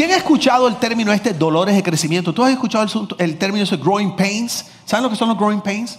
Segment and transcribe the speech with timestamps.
[0.00, 2.32] ¿quién ha escuchado el término este, dolores de crecimiento?
[2.32, 4.64] ¿Tú has escuchado el, el término ese, growing pains?
[4.86, 5.98] ¿Saben lo que son los growing pains?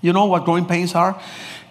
[0.00, 1.16] You know what growing pains are?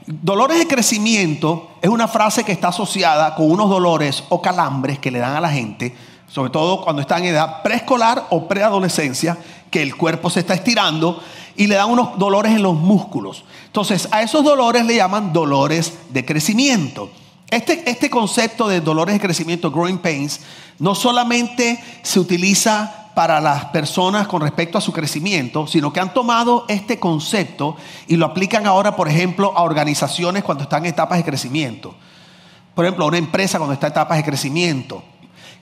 [0.06, 5.10] Dolores de crecimiento es una frase que está asociada con unos dolores o calambres que
[5.10, 5.96] le dan a la gente,
[6.28, 9.38] sobre todo cuando está en edad preescolar o preadolescencia,
[9.72, 11.24] que el cuerpo se está estirando
[11.56, 13.46] y le dan unos dolores en los músculos.
[13.68, 17.10] Entonces, a esos dolores le llaman dolores de crecimiento.
[17.50, 20.42] Este, este concepto de dolores de crecimiento, growing pains,
[20.80, 26.14] no solamente se utiliza para las personas con respecto a su crecimiento, sino que han
[26.14, 27.76] tomado este concepto
[28.08, 31.96] y lo aplican ahora, por ejemplo, a organizaciones cuando están en etapas de crecimiento.
[32.76, 35.04] Por ejemplo, a una empresa cuando está en etapas de crecimiento.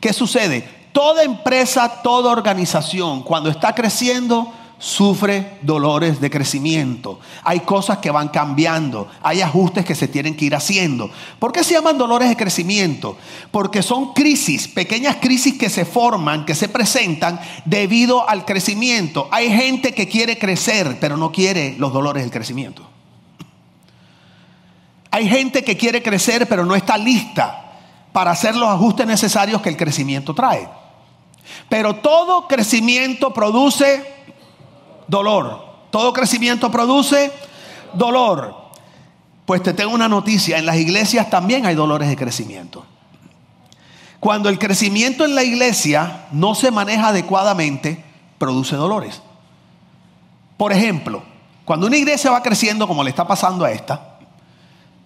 [0.02, 0.68] ¿Qué sucede?
[0.92, 7.20] Toda empresa, toda organización, cuando está creciendo, sufre dolores de crecimiento.
[7.44, 11.10] Hay cosas que van cambiando, hay ajustes que se tienen que ir haciendo.
[11.40, 13.18] ¿Por qué se llaman dolores de crecimiento?
[13.52, 19.28] Porque son crisis, pequeñas crisis que se forman, que se presentan debido al crecimiento.
[19.32, 22.88] Hay gente que quiere crecer, pero no quiere los dolores del crecimiento.
[25.12, 27.62] Hay gente que quiere crecer, pero no está lista
[28.12, 30.68] para hacer los ajustes necesarios que el crecimiento trae.
[31.70, 34.15] Pero todo crecimiento produce
[35.08, 35.66] dolor.
[35.92, 37.32] Todo crecimiento produce
[37.94, 38.66] dolor.
[39.46, 42.86] Pues te tengo una noticia, en las iglesias también hay dolores de crecimiento.
[44.20, 48.04] Cuando el crecimiento en la iglesia no se maneja adecuadamente,
[48.38, 49.22] produce dolores.
[50.58, 51.22] Por ejemplo,
[51.64, 54.18] cuando una iglesia va creciendo como le está pasando a esta,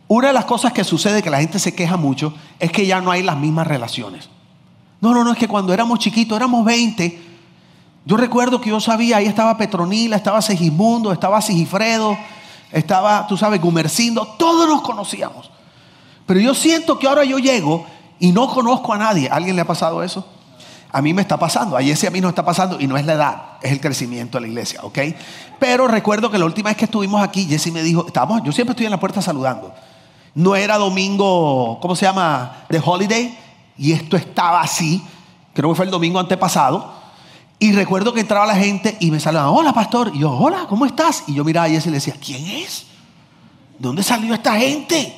[0.08, 3.02] una de las cosas que sucede que la gente se queja mucho es que ya
[3.02, 4.30] no hay las mismas relaciones.
[5.02, 7.29] No, no, no, es que cuando éramos chiquitos, éramos 20,
[8.06, 12.18] yo recuerdo que yo sabía, ahí estaba Petronila, estaba Segismundo, estaba Sigifredo,
[12.72, 15.52] estaba, tú sabes, Gumercindo, todos nos conocíamos.
[16.26, 17.86] Pero yo siento que ahora yo llego
[18.20, 19.30] y no conozco a nadie.
[19.30, 20.26] ¿A ¿Alguien le ha pasado eso?
[20.92, 23.06] A mí me está pasando, a Jesse a mí no está pasando y no es
[23.06, 24.98] la edad, es el crecimiento de la iglesia, ¿ok?
[25.60, 28.72] Pero recuerdo que la última vez que estuvimos aquí, Jesse me dijo, estábamos, yo siempre
[28.72, 29.72] estoy en la puerta saludando.
[30.34, 32.64] No era domingo, ¿cómo se llama?
[32.70, 33.38] De holiday,
[33.78, 35.04] y esto estaba así,
[35.54, 36.99] creo que fue el domingo antepasado.
[37.60, 40.12] Y recuerdo que entraba la gente y me saludaban, hola pastor.
[40.14, 41.26] Y yo, hola, ¿cómo estás?
[41.28, 42.86] Y yo miraba a Jesse y le decía, ¿quién es?
[43.78, 45.14] ¿De dónde salió esta gente?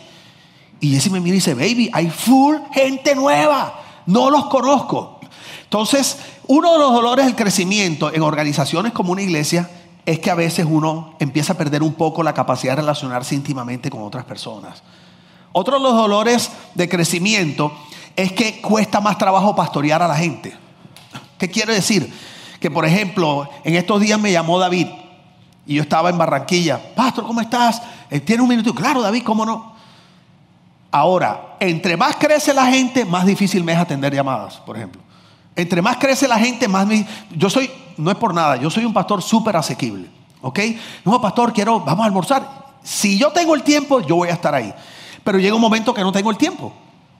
[0.79, 3.79] Y Jesse me mira y dice, baby, hay full gente nueva.
[4.07, 5.19] No los conozco.
[5.63, 9.69] Entonces, uno de los dolores del crecimiento en organizaciones como una iglesia
[10.05, 13.91] es que a veces uno empieza a perder un poco la capacidad de relacionarse íntimamente
[13.91, 14.81] con otras personas.
[15.51, 17.71] Otro de los dolores de crecimiento
[18.15, 20.53] es que cuesta más trabajo pastorear a la gente.
[21.41, 22.13] ¿Qué quiere decir?
[22.61, 24.87] que, por ejemplo, en estos días me llamó David
[25.65, 26.79] y yo estaba en Barranquilla.
[26.95, 27.81] Pastor, ¿cómo estás?
[28.11, 28.73] Eh, ¿Tiene un minuto?
[28.75, 29.73] Claro, David, ¿cómo no?
[30.91, 35.01] Ahora, entre más crece la gente, más difícil me es atender llamadas, por ejemplo.
[35.55, 37.07] Entre más crece la gente, más me...
[37.31, 40.07] Yo soy, no es por nada, yo soy un pastor súper asequible.
[40.41, 40.59] ¿Ok?
[41.03, 42.47] No, pastor, quiero, vamos a almorzar.
[42.83, 44.71] Si yo tengo el tiempo, yo voy a estar ahí.
[45.23, 46.71] Pero llega un momento que no tengo el tiempo.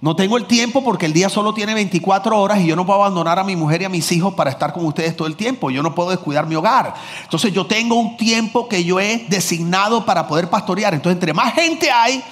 [0.01, 3.00] No tengo el tiempo porque el día solo tiene 24 horas y yo no puedo
[3.03, 5.69] abandonar a mi mujer y a mis hijos para estar con ustedes todo el tiempo.
[5.69, 6.95] Yo no puedo descuidar mi hogar.
[7.22, 10.95] Entonces yo tengo un tiempo que yo he designado para poder pastorear.
[10.95, 12.23] Entonces entre más gente hay,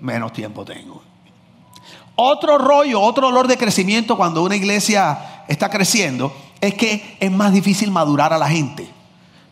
[0.00, 1.02] menos tiempo tengo.
[2.14, 6.32] Otro rollo, otro dolor de crecimiento cuando una iglesia está creciendo
[6.62, 8.88] es que es más difícil madurar a la gente.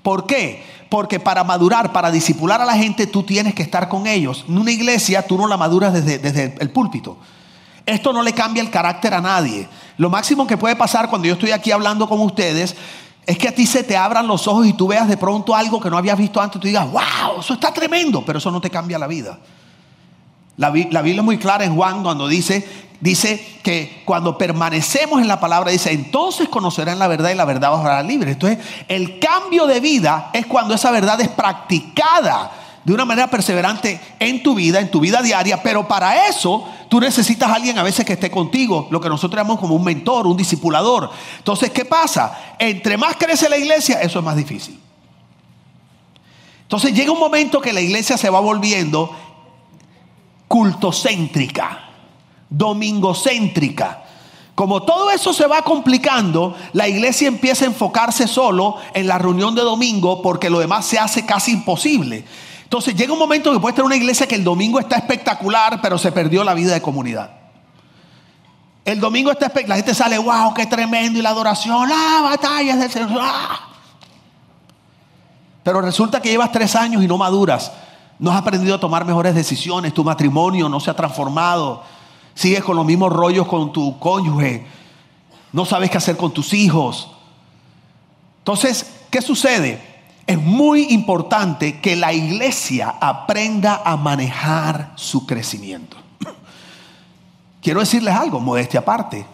[0.03, 0.65] ¿Por qué?
[0.89, 4.45] Porque para madurar, para disipular a la gente, tú tienes que estar con ellos.
[4.49, 7.19] En una iglesia tú no la maduras desde, desde el púlpito.
[7.85, 9.69] Esto no le cambia el carácter a nadie.
[9.97, 12.77] Lo máximo que puede pasar cuando yo estoy aquí hablando con ustedes
[13.29, 15.81] es que a ti se te abran los ojos y tú veas de pronto algo
[15.81, 18.61] que no habías visto antes y tú digas, wow, eso está tremendo, pero eso no
[18.61, 19.39] te cambia la vida.
[20.59, 25.39] La, Biblia es muy clara en Juan cuando dice dice que cuando permanecemos en la
[25.39, 28.33] palabra, dice, entonces conocerán la verdad y la verdad os hará libre.
[28.33, 28.59] Entonces,
[28.89, 32.51] el cambio de vida es cuando esa verdad es practicada
[32.83, 36.99] de una manera perseverante en tu vida, en tu vida diaria, pero para eso tú
[37.01, 40.27] necesitas a alguien a veces que esté contigo, lo que nosotros llamamos como un mentor,
[40.27, 41.11] un discipulador.
[41.37, 42.57] Entonces, ¿qué pasa?
[42.59, 44.81] Entre más crece la iglesia, eso es más difícil.
[46.63, 49.15] Entonces llega un momento que la iglesia se va volviendo
[50.49, 51.85] cultocéntrica
[52.51, 54.05] domingocéntrica.
[54.55, 59.55] Como todo eso se va complicando, la iglesia empieza a enfocarse solo en la reunión
[59.55, 62.25] de domingo porque lo demás se hace casi imposible.
[62.65, 65.97] Entonces llega un momento que puede tener una iglesia que el domingo está espectacular, pero
[65.97, 67.31] se perdió la vida de comunidad.
[68.85, 72.81] El domingo está espectacular, la gente sale, wow, qué tremendo, y la adoración, ah, batallas
[72.81, 73.21] del Señor.
[73.23, 73.61] Ah".
[75.63, 77.71] Pero resulta que llevas tres años y no maduras.
[78.19, 81.83] No has aprendido a tomar mejores decisiones, tu matrimonio no se ha transformado
[82.39, 84.65] Sigues con los mismos rollos con tu cónyuge.
[85.53, 87.11] No sabes qué hacer con tus hijos.
[88.39, 89.83] Entonces, ¿qué sucede?
[90.25, 95.97] Es muy importante que la iglesia aprenda a manejar su crecimiento.
[97.61, 99.27] Quiero decirles algo, modestia aparte.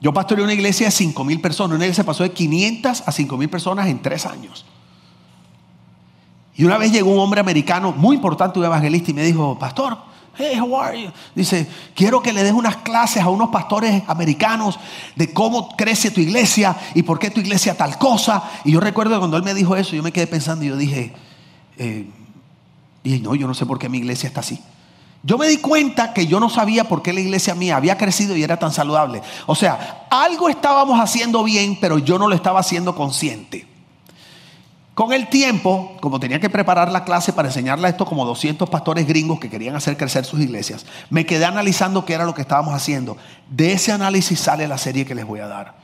[0.00, 1.76] Yo pastoreé una iglesia de 5 mil personas.
[1.76, 4.66] Una iglesia pasó de 500 a 5 mil personas en tres años.
[6.56, 9.98] Y una vez llegó un hombre americano muy importante, un evangelista, y me dijo, pastor,
[10.38, 11.10] hey, how are you?
[11.34, 14.78] Dice, quiero que le des unas clases a unos pastores americanos
[15.14, 18.42] de cómo crece tu iglesia y por qué tu iglesia tal cosa.
[18.64, 21.12] Y yo recuerdo cuando él me dijo eso, yo me quedé pensando y yo dije,
[21.78, 22.08] eh,
[23.22, 24.58] no, yo no sé por qué mi iglesia está así.
[25.22, 28.36] Yo me di cuenta que yo no sabía por qué la iglesia mía había crecido
[28.36, 29.22] y era tan saludable.
[29.46, 33.75] O sea, algo estábamos haciendo bien, pero yo no lo estaba haciendo consciente.
[34.96, 39.06] Con el tiempo, como tenía que preparar la clase para enseñarle esto como 200 pastores
[39.06, 42.72] gringos que querían hacer crecer sus iglesias, me quedé analizando qué era lo que estábamos
[42.72, 43.18] haciendo.
[43.50, 45.74] De ese análisis sale la serie que les voy a dar.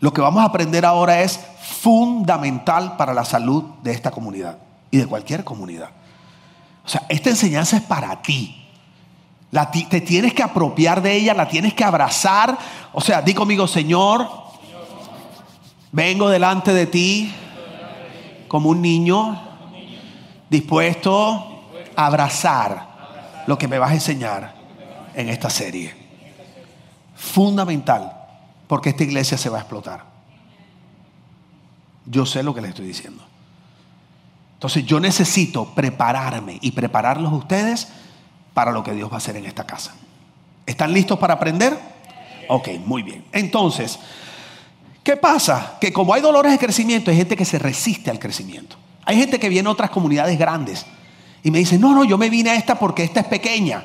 [0.00, 4.56] Lo que vamos a aprender ahora es fundamental para la salud de esta comunidad
[4.90, 5.90] y de cualquier comunidad.
[6.86, 8.70] O sea, esta enseñanza es para ti.
[9.90, 12.56] te tienes que apropiar de ella, la tienes que abrazar.
[12.94, 14.26] O sea, di conmigo, Señor,
[15.92, 17.34] vengo delante de ti
[18.52, 19.40] como un niño
[20.50, 21.64] dispuesto
[21.96, 24.54] a abrazar lo que me vas a enseñar
[25.14, 25.94] en esta serie.
[27.16, 28.12] Fundamental,
[28.66, 30.04] porque esta iglesia se va a explotar.
[32.04, 33.24] Yo sé lo que les estoy diciendo.
[34.52, 37.88] Entonces yo necesito prepararme y prepararlos ustedes
[38.52, 39.94] para lo que Dios va a hacer en esta casa.
[40.66, 41.80] ¿Están listos para aprender?
[42.50, 43.24] Ok, muy bien.
[43.32, 43.98] Entonces,
[45.02, 45.78] ¿Qué pasa?
[45.80, 48.76] Que como hay dolores de crecimiento, hay gente que se resiste al crecimiento.
[49.04, 50.86] Hay gente que viene a otras comunidades grandes
[51.42, 53.84] y me dice, no, no, yo me vine a esta porque esta es pequeña.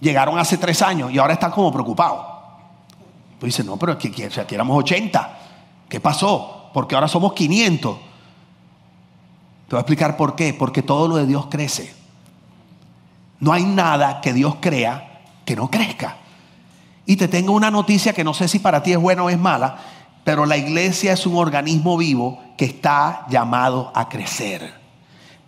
[0.00, 2.24] Llegaron hace tres años y ahora están como preocupados.
[3.38, 5.38] Pues dice, no, pero aquí, aquí éramos 80.
[5.88, 6.70] ¿Qué pasó?
[6.72, 7.96] Porque ahora somos 500.
[7.96, 8.02] Te
[9.70, 10.54] voy a explicar por qué.
[10.54, 11.94] Porque todo lo de Dios crece.
[13.40, 16.16] No hay nada que Dios crea que no crezca.
[17.06, 19.38] Y te tengo una noticia que no sé si para ti es buena o es
[19.38, 19.78] mala
[20.28, 24.74] pero la iglesia es un organismo vivo que está llamado a crecer.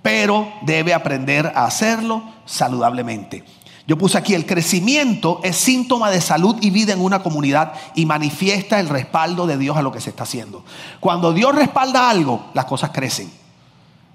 [0.01, 3.45] Pero debe aprender a hacerlo saludablemente.
[3.87, 8.07] Yo puse aquí, el crecimiento es síntoma de salud y vida en una comunidad y
[8.07, 10.65] manifiesta el respaldo de Dios a lo que se está haciendo.
[10.99, 13.31] Cuando Dios respalda algo, las cosas crecen.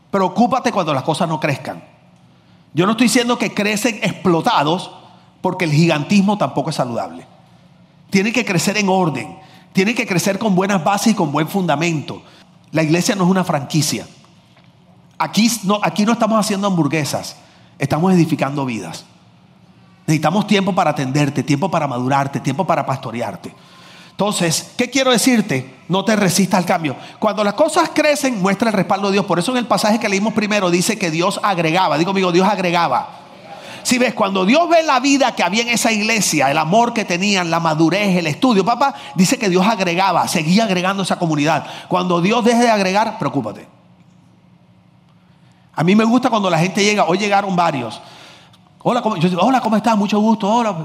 [0.09, 1.83] Preocúpate cuando las cosas no crezcan.
[2.73, 4.89] Yo no estoy diciendo que crecen explotados
[5.41, 7.27] porque el gigantismo tampoco es saludable.
[8.09, 9.45] Tiene que crecer en orden.
[9.75, 12.24] Tiene que crecer con buenas bases y con buen fundamento.
[12.72, 14.07] La iglesia no es una franquicia.
[15.18, 17.36] Aquí no, aquí no estamos haciendo hamburguesas,
[17.77, 19.04] estamos edificando vidas.
[20.07, 23.54] Necesitamos tiempo para atenderte, tiempo para madurarte, tiempo para pastorearte.
[24.12, 25.75] Entonces, ¿qué quiero decirte?
[25.89, 26.95] No te resistas al cambio.
[27.19, 29.25] Cuando las cosas crecen, muestra el respaldo de Dios.
[29.25, 31.98] Por eso en el pasaje que leímos primero dice que Dios agregaba.
[31.98, 33.25] Digo, amigo, Dios agregaba.
[33.85, 37.05] Si ves, cuando Dios ve la vida que había en esa iglesia, el amor que
[37.05, 41.67] tenían, la madurez, el estudio, papá, dice que Dios agregaba, seguía agregando esa comunidad.
[41.87, 43.67] Cuando Dios deje de agregar, preocúpate.
[45.75, 48.01] A mí me gusta cuando la gente llega, hoy llegaron varios.
[48.81, 49.95] Hola, ¿cómo, yo hola, ¿cómo estás?
[49.95, 50.75] Mucho gusto, hola.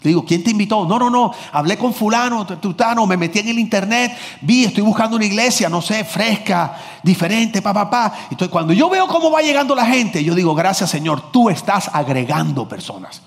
[0.00, 0.84] Le digo, ¿quién te invitó?
[0.84, 1.34] No, no, no.
[1.52, 5.82] Hablé con fulano, tutano, me metí en el internet, vi, estoy buscando una iglesia, no
[5.82, 8.14] sé, fresca, diferente, pa, pa, pa.
[8.30, 11.90] Entonces, cuando yo veo cómo va llegando la gente, yo digo, gracias Señor, tú estás
[11.92, 13.22] agregando personas.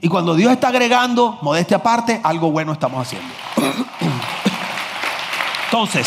[0.00, 3.28] Y cuando Dios está agregando, modestia aparte, algo bueno estamos haciendo.
[5.64, 6.06] Entonces,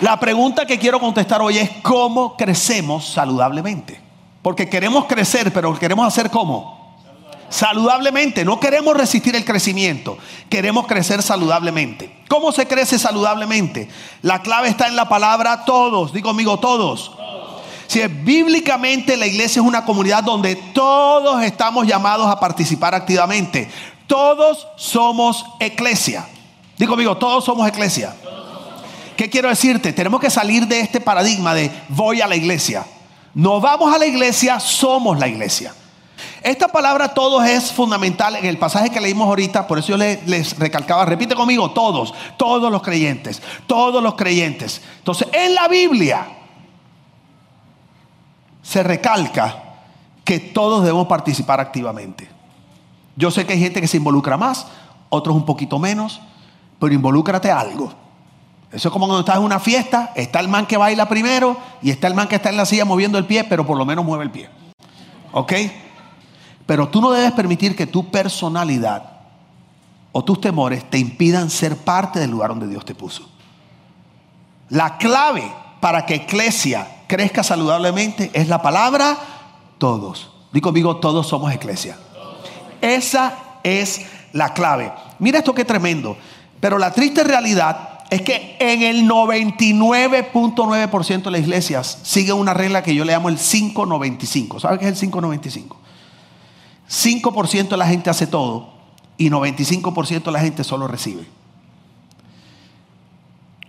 [0.00, 4.00] la pregunta que quiero contestar hoy es, ¿cómo crecemos saludablemente?
[4.40, 6.77] Porque queremos crecer, pero queremos hacer cómo?
[7.48, 8.44] Saludablemente.
[8.44, 12.14] No queremos resistir el crecimiento, queremos crecer saludablemente.
[12.28, 13.88] ¿Cómo se crece saludablemente?
[14.22, 16.12] La clave está en la palabra todos.
[16.12, 17.12] Digo, amigo, todos.
[17.86, 23.70] Si bíblicamente la iglesia es una comunidad donde todos estamos llamados a participar activamente.
[24.06, 26.26] Todos somos iglesia.
[26.76, 28.14] Digo, amigo, todos somos iglesia.
[29.16, 29.92] ¿Qué quiero decirte?
[29.92, 32.86] Tenemos que salir de este paradigma de voy a la iglesia.
[33.34, 35.74] No vamos a la iglesia, somos la iglesia.
[36.48, 40.58] Esta palabra todos es fundamental en el pasaje que leímos ahorita, por eso yo les,
[40.58, 44.80] recalcaba, repite conmigo, todos, todos los creyentes, todos los creyentes.
[44.96, 46.26] Entonces, en la Biblia
[48.62, 49.62] se recalca
[50.24, 52.26] que todos debemos participar activamente.
[53.14, 54.68] Yo sé que hay gente que se involucra más,
[55.10, 56.18] otros un poquito menos,
[56.80, 57.92] pero involúcrate algo.
[58.72, 61.90] Eso es como cuando estás en una fiesta, está el man que baila primero y
[61.90, 64.02] está el man que está en la silla moviendo el pie, pero por lo menos
[64.02, 64.48] mueve el pie.
[65.32, 65.52] ¿Ok?
[66.68, 69.02] Pero tú no debes permitir que tu personalidad
[70.12, 73.26] o tus temores te impidan ser parte del lugar donde Dios te puso.
[74.68, 79.16] La clave para que Eclesia crezca saludablemente es la palabra
[79.78, 80.30] todos.
[80.52, 81.96] Digo conmigo, todos somos Eclesia.
[82.82, 83.32] Esa
[83.62, 84.92] es la clave.
[85.20, 86.18] Mira esto que tremendo.
[86.60, 92.82] Pero la triste realidad es que en el 99.9% de las iglesias sigue una regla
[92.82, 94.60] que yo le llamo el 595.
[94.60, 95.87] ¿Sabe qué es el 595?
[96.88, 98.72] 5% de la gente hace todo
[99.16, 101.26] y 95% de la gente solo recibe.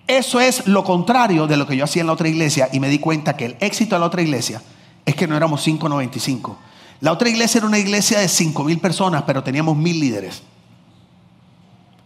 [0.07, 2.89] Eso es lo contrario de lo que yo hacía en la otra iglesia y me
[2.89, 4.61] di cuenta que el éxito de la otra iglesia
[5.05, 6.57] es que no éramos 595.
[7.01, 10.41] La otra iglesia era una iglesia de 5 mil personas, pero teníamos mil líderes.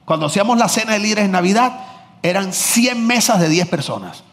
[0.06, 1.86] Cuando hacíamos la cena de líderes en Navidad,
[2.22, 4.24] eran 100 mesas de 10 personas.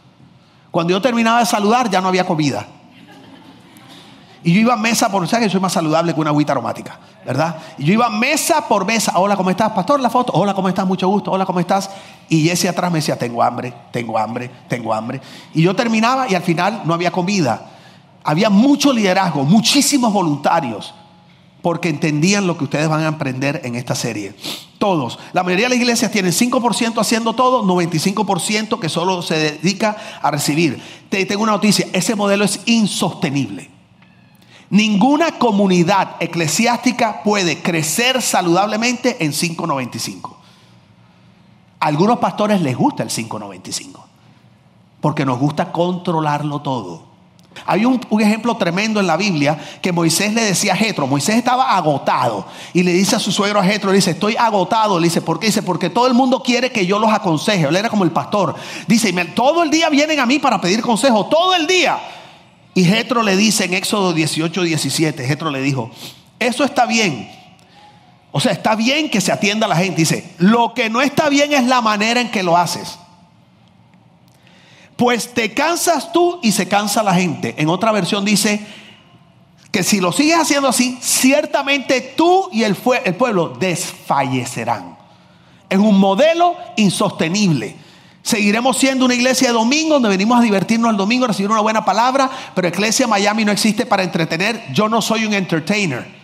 [0.71, 2.67] Cuando yo terminaba de saludar, ya no había comida.
[4.42, 6.99] Y yo iba mesa por, ¿sabes que soy más saludable que una agüita aromática?
[7.26, 7.56] ¿Verdad?
[7.76, 9.12] Y yo iba mesa por mesa.
[9.16, 9.70] Hola, ¿cómo estás?
[9.73, 10.32] Pastor, la foto.
[10.35, 10.87] Hola, ¿cómo estás?
[10.87, 11.30] Mucho gusto.
[11.30, 11.90] Hola, ¿cómo estás?
[12.28, 15.20] Y Jesse atrás me decía, tengo hambre, tengo hambre, tengo hambre.
[15.52, 17.66] Y yo terminaba y al final no había comida.
[18.25, 20.94] Había mucho liderazgo, muchísimos voluntarios
[21.62, 24.35] porque entendían lo que ustedes van a aprender en esta serie.
[24.78, 25.18] Todos.
[25.35, 30.30] La mayoría de las iglesias tienen 5% haciendo todo, 95% que solo se dedica a
[30.30, 30.82] recibir.
[31.11, 33.80] Te tengo una noticia, ese modelo es insostenible.
[34.71, 40.39] Ninguna comunidad eclesiástica puede crecer saludablemente en 595.
[41.81, 44.07] A algunos pastores les gusta el 595,
[45.00, 47.11] porque nos gusta controlarlo todo.
[47.67, 51.77] Hay un, ejemplo tremendo en la Biblia que Moisés le decía a Jetro, Moisés estaba
[51.77, 55.21] agotado y le dice a su suegro a Jetro, le dice, estoy agotado, le dice,
[55.21, 55.47] ¿por qué?
[55.47, 58.55] Dice, porque todo el mundo quiere que yo los aconseje, él era como el pastor,
[58.87, 61.99] dice, todo el día vienen a mí para pedir consejo, todo el día.
[62.81, 65.91] Y Jetro le dice en Éxodo 18, 17, Jetro le dijo,
[66.39, 67.31] eso está bien,
[68.33, 71.29] o sea, está bien que se atienda a la gente, dice, lo que no está
[71.29, 72.99] bien es la manera en que lo haces
[75.01, 77.55] pues te cansas tú y se cansa la gente.
[77.57, 78.61] En otra versión dice
[79.71, 84.99] que si lo sigues haciendo así, ciertamente tú y el, el pueblo desfallecerán.
[85.71, 87.77] Es un modelo insostenible.
[88.23, 91.61] Seguiremos siendo una iglesia de domingo donde venimos a divertirnos el domingo, a recibir una
[91.61, 94.62] buena palabra, pero Iglesia Miami no existe para entretener.
[94.73, 96.21] Yo no soy un entertainer.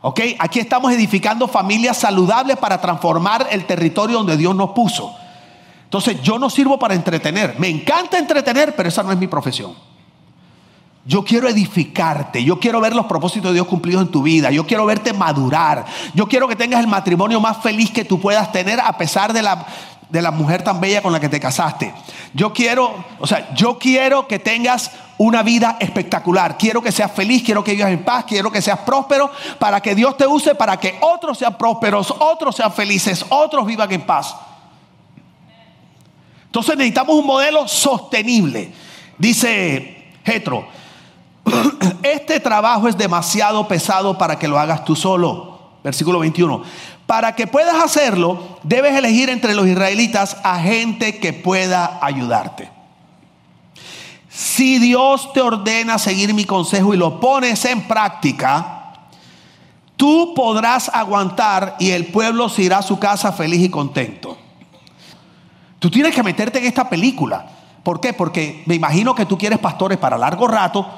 [0.00, 0.20] ¿Ok?
[0.38, 5.14] Aquí estamos edificando familias saludables para transformar el territorio donde Dios nos puso.
[5.84, 7.56] Entonces yo no sirvo para entretener.
[7.58, 9.74] Me encanta entretener, pero esa no es mi profesión.
[11.04, 14.64] Yo quiero edificarte, yo quiero ver los propósitos de Dios cumplidos en tu vida, yo
[14.64, 15.84] quiero verte madurar,
[16.14, 19.42] yo quiero que tengas el matrimonio más feliz que tú puedas tener a pesar de
[19.42, 19.66] la,
[20.12, 21.92] de la mujer tan bella con la que te casaste.
[22.34, 27.42] Yo quiero, o sea, yo quiero que tengas una vida espectacular, quiero que seas feliz,
[27.42, 30.78] quiero que vivas en paz, quiero que seas próspero, para que Dios te use, para
[30.78, 34.36] que otros sean prósperos, otros sean felices, otros vivan en paz.
[36.44, 38.70] Entonces necesitamos un modelo sostenible.
[39.16, 40.68] Dice Jetro,
[42.02, 45.52] este trabajo es demasiado pesado para que lo hagas tú solo.
[45.82, 46.62] Versículo 21.
[47.12, 52.70] Para que puedas hacerlo, debes elegir entre los israelitas a gente que pueda ayudarte.
[54.30, 58.94] Si Dios te ordena seguir mi consejo y lo pones en práctica,
[59.94, 64.38] tú podrás aguantar y el pueblo se irá a su casa feliz y contento.
[65.80, 67.44] Tú tienes que meterte en esta película.
[67.82, 68.14] ¿Por qué?
[68.14, 70.88] Porque me imagino que tú quieres pastores para largo rato,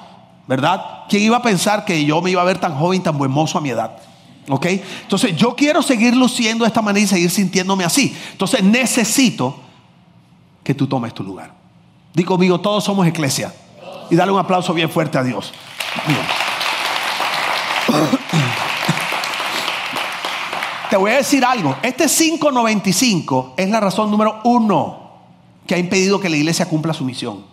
[0.46, 0.80] ¿verdad?
[1.08, 3.58] ¿Quién iba a pensar que yo me iba a ver tan joven, tan buen mozo
[3.58, 3.98] a mi edad?
[4.48, 4.66] ¿Ok?
[4.66, 8.14] Entonces yo quiero seguir luciendo de esta manera y seguir sintiéndome así.
[8.32, 9.58] Entonces necesito
[10.62, 11.54] que tú tomes tu lugar.
[12.12, 13.54] Digo conmigo, todos somos iglesia.
[14.10, 15.52] Y dale un aplauso bien fuerte a Dios.
[20.90, 21.76] Te voy a decir algo.
[21.82, 25.02] Este 595 es la razón número uno
[25.66, 27.44] que ha impedido que la iglesia cumpla su misión.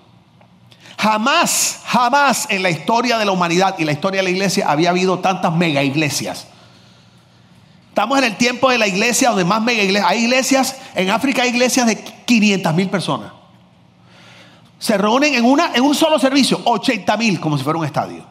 [0.98, 4.92] Jamás, jamás en la historia de la humanidad y la historia de la iglesia había
[4.92, 6.46] habido tantas mega iglesias.
[7.92, 10.10] Estamos en el tiempo de la iglesia donde más mega iglesias.
[10.10, 13.34] Hay iglesias, en África hay iglesias de 500 mil personas.
[14.80, 18.24] Se reúnen en, una, en un solo servicio, 80 mil, como si fuera un estadio.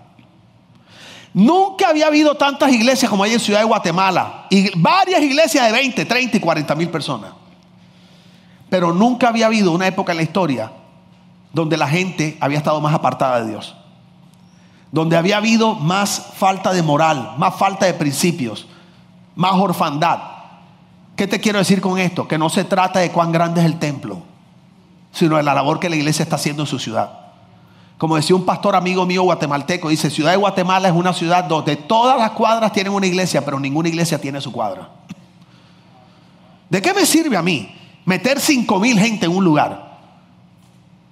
[1.34, 4.46] Nunca había habido tantas iglesias como hay en Ciudad de Guatemala.
[4.48, 7.32] Y varias iglesias de 20, 30 y 40 mil personas.
[8.70, 10.72] Pero nunca había habido una época en la historia
[11.52, 13.76] donde la gente había estado más apartada de Dios.
[14.90, 18.66] Donde había habido más falta de moral, más falta de principios,
[19.40, 20.18] más orfandad.
[21.16, 22.28] ¿Qué te quiero decir con esto?
[22.28, 24.22] Que no se trata de cuán grande es el templo,
[25.12, 27.10] sino de la labor que la iglesia está haciendo en su ciudad.
[27.96, 31.76] Como decía un pastor amigo mío guatemalteco, dice, Ciudad de Guatemala es una ciudad donde
[31.76, 34.90] todas las cuadras tienen una iglesia, pero ninguna iglesia tiene su cuadra.
[36.68, 40.00] ¿De qué me sirve a mí meter cinco mil gente en un lugar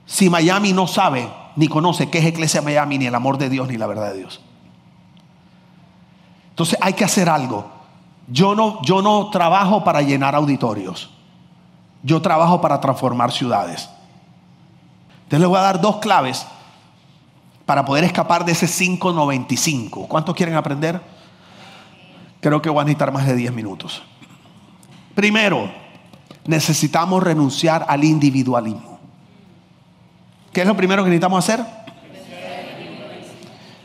[0.04, 3.68] si Miami no sabe ni conoce qué es Iglesia Miami, ni el amor de Dios,
[3.68, 4.42] ni la verdad de Dios?
[6.50, 7.77] Entonces hay que hacer algo.
[8.30, 11.11] Yo no, yo no trabajo para llenar auditorios.
[12.02, 13.88] Yo trabajo para transformar ciudades.
[15.25, 16.47] Entonces les voy a dar dos claves
[17.66, 20.06] para poder escapar de ese 595.
[20.08, 21.00] ¿Cuántos quieren aprender?
[22.40, 24.02] Creo que voy a necesitar más de 10 minutos.
[25.14, 25.70] Primero,
[26.47, 28.99] necesitamos renunciar al individualismo.
[30.52, 31.64] ¿Qué es lo primero que necesitamos hacer?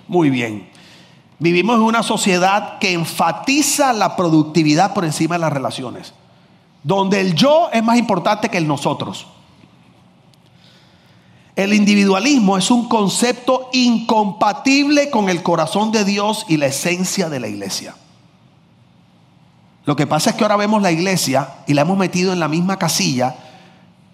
[0.07, 0.69] Muy bien.
[1.39, 6.13] Vivimos en una sociedad que enfatiza la productividad por encima de las relaciones,
[6.83, 9.27] donde el yo es más importante que el nosotros.
[11.55, 17.39] El individualismo es un concepto incompatible con el corazón de Dios y la esencia de
[17.39, 17.95] la iglesia.
[19.85, 22.47] Lo que pasa es que ahora vemos la iglesia y la hemos metido en la
[22.47, 23.35] misma casilla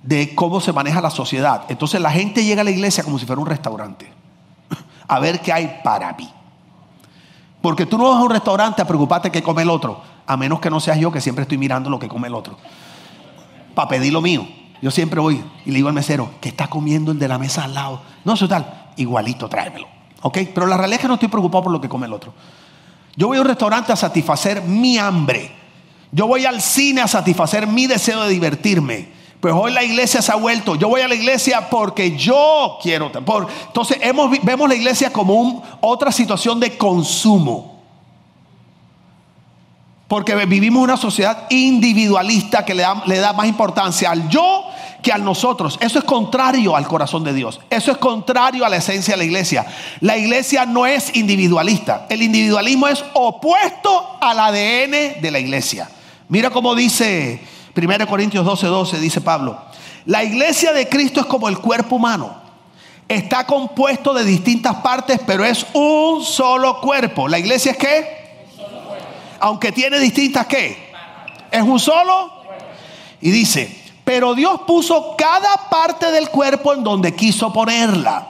[0.03, 1.63] de cómo se maneja la sociedad.
[1.69, 4.11] Entonces la gente llega a la iglesia como si fuera un restaurante,
[5.07, 6.29] a ver qué hay para mí.
[7.61, 10.59] Porque tú no vas a un restaurante a preocuparte que come el otro, a menos
[10.59, 12.57] que no seas yo que siempre estoy mirando lo que come el otro,
[13.75, 14.47] para pedir lo mío.
[14.81, 17.65] Yo siempre voy y le digo al mesero, que está comiendo el de la mesa
[17.65, 18.01] al lado?
[18.23, 19.87] No, eso tal, igualito, tráemelo.
[20.21, 20.37] ¿Ok?
[20.53, 22.33] Pero la realidad es que no estoy preocupado por lo que come el otro.
[23.15, 25.51] Yo voy a un restaurante a satisfacer mi hambre.
[26.11, 29.18] Yo voy al cine a satisfacer mi deseo de divertirme.
[29.39, 30.75] Pues hoy la iglesia se ha vuelto.
[30.75, 33.12] Yo voy a la iglesia porque yo quiero.
[33.12, 33.98] Por, entonces
[34.43, 37.79] vemos la iglesia como otra situación de consumo.
[40.10, 44.65] Porque vivimos una sociedad individualista que le da, le da más importancia al yo
[45.01, 45.77] que a nosotros.
[45.79, 47.62] Eso es contrario al corazón de Dios.
[47.69, 49.65] Eso es contrario a la esencia de la iglesia.
[50.01, 52.08] La iglesia no es individualista.
[52.10, 55.90] El individualismo es opuesto al ADN de la iglesia.
[56.27, 57.40] Mira cómo dice
[57.79, 59.59] 1 Corintios 12, 12, dice Pablo.
[60.05, 62.50] La iglesia de Cristo es como el cuerpo humano.
[63.07, 67.27] Está compuesto de distintas partes, pero es un solo cuerpo.
[67.27, 68.20] ¿La iglesia es qué?
[69.39, 70.92] aunque tiene distintas qué,
[71.51, 72.31] es un solo.
[73.22, 78.27] Y dice, pero Dios puso cada parte del cuerpo en donde quiso ponerla.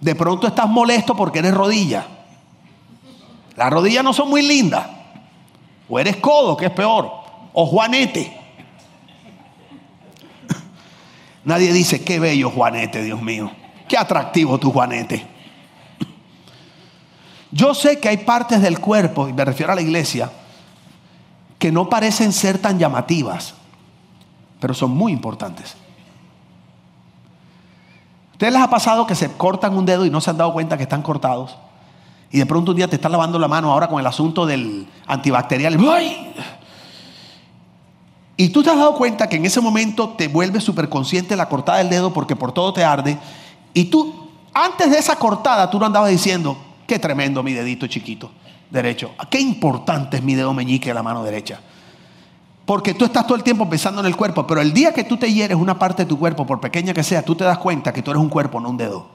[0.00, 2.06] De pronto estás molesto porque eres rodilla.
[3.56, 4.86] Las rodillas no son muy lindas.
[5.94, 7.08] O eres codo, que es peor.
[7.52, 8.36] O juanete.
[11.44, 13.48] Nadie dice, qué bello juanete, Dios mío.
[13.86, 15.24] Qué atractivo tu juanete.
[17.52, 20.32] Yo sé que hay partes del cuerpo, y me refiero a la iglesia,
[21.60, 23.54] que no parecen ser tan llamativas,
[24.58, 25.76] pero son muy importantes.
[28.32, 30.76] ¿Ustedes les ha pasado que se cortan un dedo y no se han dado cuenta
[30.76, 31.56] que están cortados?
[32.30, 34.86] Y de pronto un día te están lavando la mano ahora con el asunto del
[35.06, 35.78] antibacterial.
[38.36, 41.48] Y tú te has dado cuenta que en ese momento te vuelves súper consciente la
[41.48, 43.18] cortada del dedo porque por todo te arde.
[43.72, 48.30] Y tú, antes de esa cortada, tú no andabas diciendo, Qué tremendo mi dedito chiquito
[48.70, 49.12] derecho.
[49.30, 51.60] Qué importante es mi dedo meñique de la mano derecha.
[52.66, 55.16] Porque tú estás todo el tiempo pensando en el cuerpo, pero el día que tú
[55.16, 57.92] te hieres una parte de tu cuerpo, por pequeña que sea, tú te das cuenta
[57.92, 59.06] que tú eres un cuerpo, no un dedo.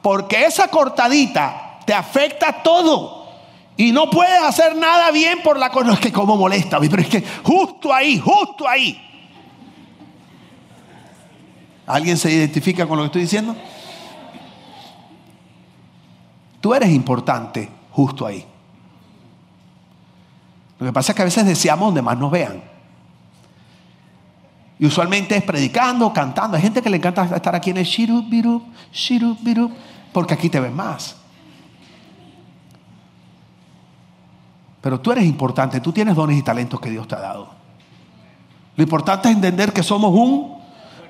[0.00, 3.26] Porque esa cortadita te afecta todo.
[3.74, 5.86] Y no puedes hacer nada bien por la cosa.
[5.86, 9.00] No es que como molesta, pero es que justo ahí, justo ahí.
[11.86, 13.56] ¿Alguien se identifica con lo que estoy diciendo?
[16.60, 18.44] Tú eres importante justo ahí.
[20.78, 22.62] Lo que pasa es que a veces deseamos donde más nos vean.
[24.78, 26.58] Y usualmente es predicando, cantando.
[26.58, 29.70] Hay gente que le encanta estar aquí en el shiru, biru, shiru, biru,
[30.12, 31.17] porque aquí te ven más.
[34.80, 37.50] Pero tú eres importante, tú tienes dones y talentos que Dios te ha dado.
[38.76, 40.58] Lo importante es entender que somos un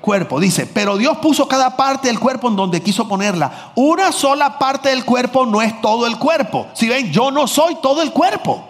[0.01, 0.39] cuerpo.
[0.39, 3.71] Dice, pero Dios puso cada parte del cuerpo en donde quiso ponerla.
[3.75, 6.67] Una sola parte del cuerpo no es todo el cuerpo.
[6.73, 8.65] Si ven, yo no soy todo el cuerpo.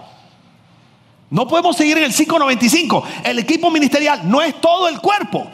[1.30, 3.04] No podemos seguir en el 595.
[3.24, 5.48] El equipo ministerial no es todo el cuerpo.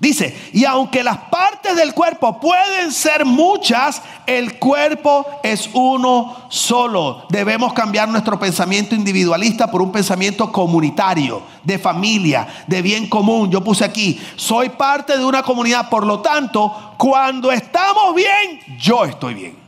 [0.00, 7.26] Dice, y aunque las partes del cuerpo pueden ser muchas, el cuerpo es uno solo.
[7.28, 13.50] Debemos cambiar nuestro pensamiento individualista por un pensamiento comunitario, de familia, de bien común.
[13.50, 19.04] Yo puse aquí, soy parte de una comunidad, por lo tanto, cuando estamos bien, yo
[19.04, 19.58] estoy bien.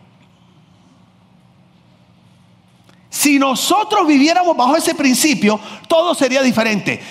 [3.11, 7.03] Si nosotros viviéramos bajo ese principio, todo sería diferente.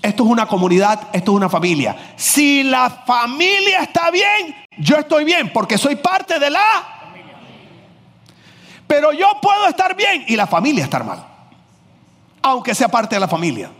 [0.00, 2.14] Esto es una comunidad, esto es una familia.
[2.16, 6.60] Si la familia está bien, yo estoy bien porque soy parte de la...
[8.86, 11.24] Pero yo puedo estar bien y la familia estar mal.
[12.42, 13.70] Aunque sea parte de la familia.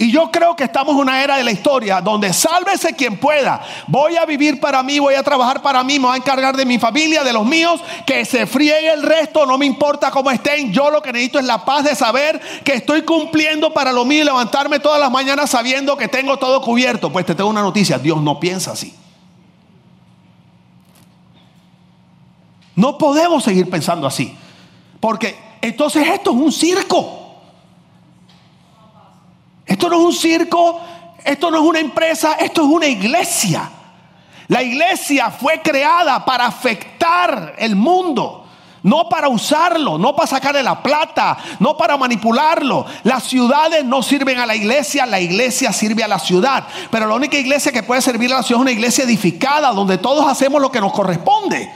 [0.00, 3.60] Y yo creo que estamos en una era de la historia donde sálvese quien pueda.
[3.86, 6.64] Voy a vivir para mí, voy a trabajar para mí, me voy a encargar de
[6.64, 10.72] mi familia, de los míos, que se friegue el resto, no me importa cómo estén.
[10.72, 14.22] Yo lo que necesito es la paz de saber que estoy cumpliendo para lo mío
[14.22, 17.12] y levantarme todas las mañanas sabiendo que tengo todo cubierto.
[17.12, 18.94] Pues te tengo una noticia, Dios no piensa así.
[22.74, 24.34] No podemos seguir pensando así.
[24.98, 27.19] Porque entonces esto es un circo.
[29.70, 30.80] Esto no es un circo,
[31.24, 33.70] esto no es una empresa, esto es una iglesia.
[34.48, 38.46] La iglesia fue creada para afectar el mundo.
[38.82, 42.84] No para usarlo, no para sacarle la plata, no para manipularlo.
[43.04, 46.66] Las ciudades no sirven a la iglesia, la iglesia sirve a la ciudad.
[46.90, 49.98] Pero la única iglesia que puede servir a la ciudad es una iglesia edificada, donde
[49.98, 51.72] todos hacemos lo que nos corresponde.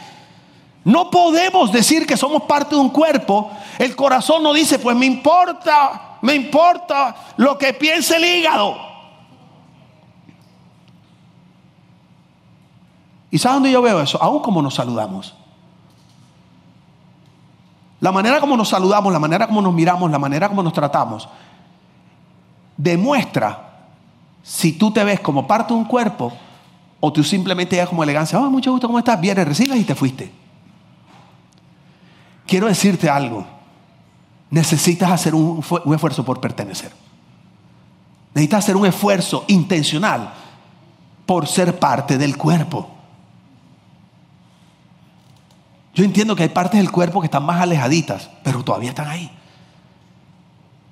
[0.83, 3.53] No podemos decir que somos parte de un cuerpo.
[3.79, 8.77] El corazón no dice, pues me importa me importa lo que piense el hígado.
[13.31, 14.23] ¿Y sabes dónde yo veo eso?
[14.23, 15.35] Aún como nos saludamos.
[18.01, 21.29] La manera como nos saludamos, la manera como nos miramos, la manera como nos tratamos,
[22.79, 23.91] demuestra
[24.43, 26.33] si tú te ves como parte de un cuerpo
[27.01, 28.41] o tú simplemente llegas como elegancia.
[28.41, 29.21] Oh, mucho gusto, ¿cómo estás?
[29.21, 30.33] Vienes, recibes y te fuiste.
[32.47, 33.54] Quiero decirte algo
[34.55, 36.93] necesitas hacer un, esfuerzo por pertenecer.
[38.35, 40.33] Necesitas hacer un esfuerzo intencional
[41.27, 42.89] por ser parte del cuerpo.
[45.93, 49.29] Yo entiendo que hay partes del cuerpo que están más alejaditas, pero todavía están ahí.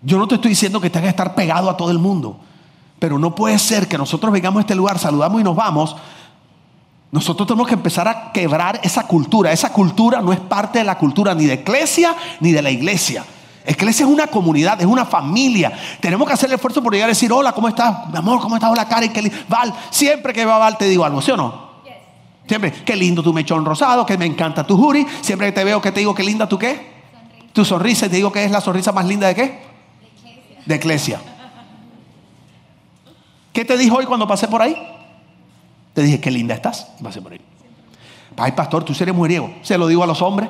[0.02, 2.40] Yo no te estoy diciendo que tengas que estar pegado a todo el mundo,
[2.98, 5.94] pero no puede ser que nosotros vengamos a este lugar, saludamos y nos vamos.
[7.12, 9.52] Nosotros tenemos que empezar a quebrar esa cultura.
[9.52, 13.24] Esa cultura no es parte de la cultura ni de iglesia ni de la iglesia.
[13.66, 15.72] Iglesia es una comunidad, es una familia.
[16.00, 18.08] Tenemos que hacer el esfuerzo por llegar a decir, hola, ¿cómo estás?
[18.08, 18.70] Mi amor, ¿cómo estás?
[18.70, 19.12] Hola, Karen.
[19.48, 21.72] Val, siempre que va Val te digo algo, ¿sí o no?
[22.46, 25.06] Siempre, qué lindo tu mechón rosado, que me encanta tu jury.
[25.20, 26.90] Siempre que te veo, que te digo, qué linda tu qué?
[27.52, 29.62] Tu sonrisa, y te digo que es la sonrisa más linda de qué?
[30.66, 31.20] De iglesia.
[33.52, 34.76] ¿Qué te dijo hoy cuando pasé por ahí?
[35.94, 36.88] Te dije, qué linda estás.
[36.98, 37.40] Y pasé por ahí.
[38.36, 39.52] Ay, pastor, tú eres mujeriego.
[39.62, 40.48] Se lo digo a los hombres.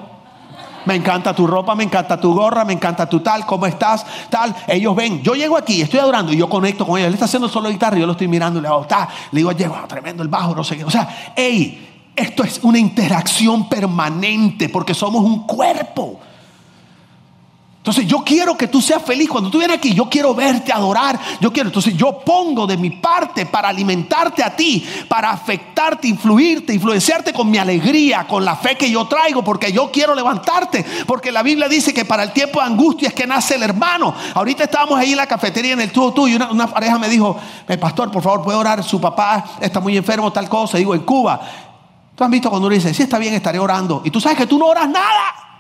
[0.85, 4.55] Me encanta tu ropa, me encanta tu gorra, me encanta tu tal, cómo estás, tal.
[4.67, 7.09] Ellos ven, yo llego aquí, estoy adorando y yo conecto con ellos.
[7.09, 9.09] Él está haciendo solo guitarra y yo lo estoy mirando le hago, está.
[9.31, 10.85] Le digo, llego, tremendo el bajo, no sé qué.
[10.85, 16.21] O sea, hey, esto es una interacción permanente porque somos un cuerpo.
[17.83, 19.29] Entonces yo quiero que tú seas feliz.
[19.29, 21.19] Cuando tú vienes aquí, yo quiero verte, adorar.
[21.41, 21.69] Yo quiero.
[21.69, 27.51] Entonces yo pongo de mi parte para alimentarte a ti, para afectarte, influirte, influenciarte con
[27.51, 30.87] mi alegría, con la fe que yo traigo, porque yo quiero levantarte.
[31.09, 34.15] Porque la Biblia dice que para el tiempo de angustia es que nace el hermano.
[34.33, 37.37] Ahorita estábamos ahí en la cafetería en el tú tú y una, pareja me dijo,
[37.67, 38.85] eh, pastor, por favor, puede orar.
[38.85, 40.79] Su papá está muy enfermo, tal cosa.
[40.79, 41.41] Digo, en Cuba.
[42.15, 44.03] Tú has visto cuando uno dice, sí está bien, estaré orando.
[44.05, 45.52] Y tú sabes que tú no oras nada.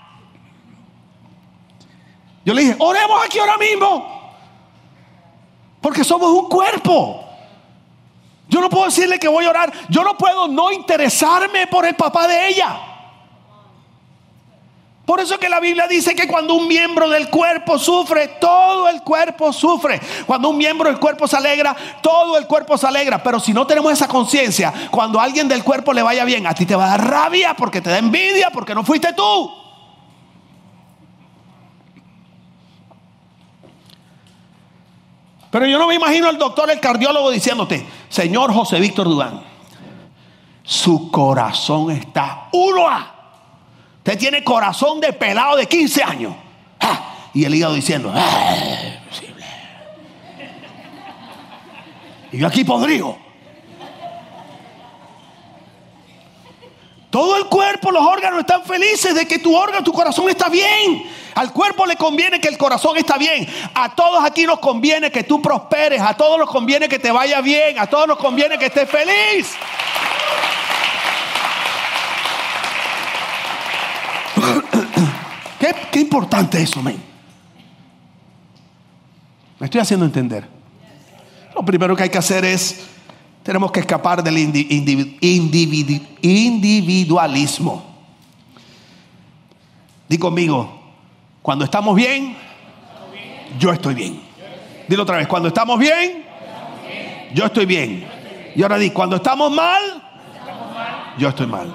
[2.45, 4.23] Yo le dije, oremos aquí ahora mismo.
[5.81, 7.25] Porque somos un cuerpo.
[8.49, 9.73] Yo no puedo decirle que voy a orar.
[9.89, 12.81] Yo no puedo no interesarme por el papá de ella.
[15.07, 19.03] Por eso que la Biblia dice que cuando un miembro del cuerpo sufre, todo el
[19.03, 20.01] cuerpo sufre.
[20.27, 23.23] Cuando un miembro del cuerpo se alegra, todo el cuerpo se alegra.
[23.23, 26.67] Pero si no tenemos esa conciencia, cuando alguien del cuerpo le vaya bien, a ti
[26.67, 29.62] te va a dar rabia porque te da envidia, porque no fuiste tú.
[35.53, 39.43] Pero yo no me imagino al doctor, el cardiólogo diciéndote, señor José Víctor Dudán,
[40.63, 43.15] su corazón está uno a.
[43.99, 46.35] Usted tiene corazón de pelado de 15 años.
[47.35, 49.45] Y el hígado diciendo, imposible.
[52.33, 53.19] Y yo aquí podrido.
[57.13, 61.03] Todo el cuerpo, los órganos están felices de que tu órgano, tu corazón está bien.
[61.35, 63.47] Al cuerpo le conviene que el corazón está bien.
[63.75, 66.01] A todos aquí nos conviene que tú prosperes.
[66.01, 67.79] A todos nos conviene que te vaya bien.
[67.79, 69.51] A todos nos conviene que estés feliz.
[75.91, 76.99] ¿Qué, importante eso, men.
[79.59, 80.49] Me estoy haciendo entender.
[81.55, 82.87] Lo primero que hay que hacer es,
[83.43, 84.39] tenemos que escapar del
[86.23, 87.85] individualismo.
[90.09, 90.81] Di conmigo,
[91.41, 92.37] cuando estamos bien,
[93.59, 94.21] yo estoy bien.
[94.87, 96.25] Dilo otra vez, cuando estamos bien,
[97.35, 98.07] yo estoy bien.
[98.55, 99.81] Y ahora di, cuando estamos mal,
[101.19, 101.75] yo estoy mal.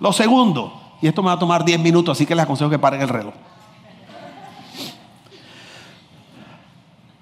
[0.00, 2.78] Lo segundo, y esto me va a tomar 10 minutos, así que les aconsejo que
[2.78, 3.34] paren el reloj.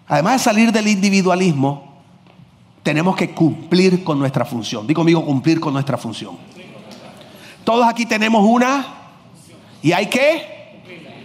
[0.08, 1.89] Además de salir del individualismo,
[2.82, 4.86] tenemos que cumplir con nuestra función.
[4.86, 6.36] Digo conmigo, cumplir con nuestra función.
[7.64, 8.86] Todos aquí tenemos una
[9.82, 10.60] y hay que...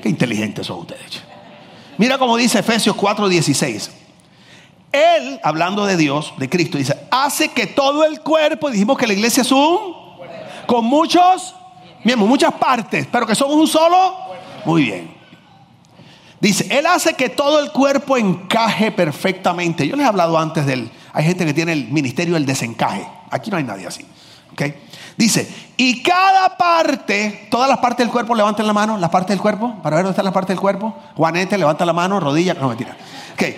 [0.02, 1.24] Qué inteligentes son ustedes.
[1.98, 3.90] Mira cómo dice Efesios 4:16.
[4.92, 9.14] Él, hablando de Dios, de Cristo, dice, hace que todo el cuerpo, dijimos que la
[9.14, 9.94] iglesia es un,
[10.68, 11.56] con muchos
[12.04, 14.16] miembros, muchas partes, pero que somos un solo.
[14.64, 15.16] Muy bien.
[16.40, 19.88] Dice, Él hace que todo el cuerpo encaje perfectamente.
[19.88, 23.08] Yo les he hablado antes del, hay gente que tiene el ministerio del desencaje.
[23.32, 24.06] Aquí no hay nadie así.
[25.18, 29.40] Dice, y cada parte, todas las partes del cuerpo, levanten la mano, las partes del
[29.40, 30.94] cuerpo, para ver dónde está la parte del cuerpo.
[31.16, 32.98] Juanete, levanta la mano, rodilla, no mentira.
[33.34, 33.56] Okay.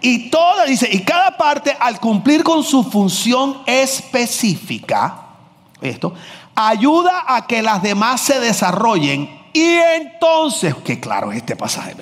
[0.00, 5.26] Y toda, dice, y cada parte al cumplir con su función específica,
[5.82, 6.14] esto,
[6.54, 9.28] ayuda a que las demás se desarrollen.
[9.52, 11.94] Y entonces, que claro es este pasaje,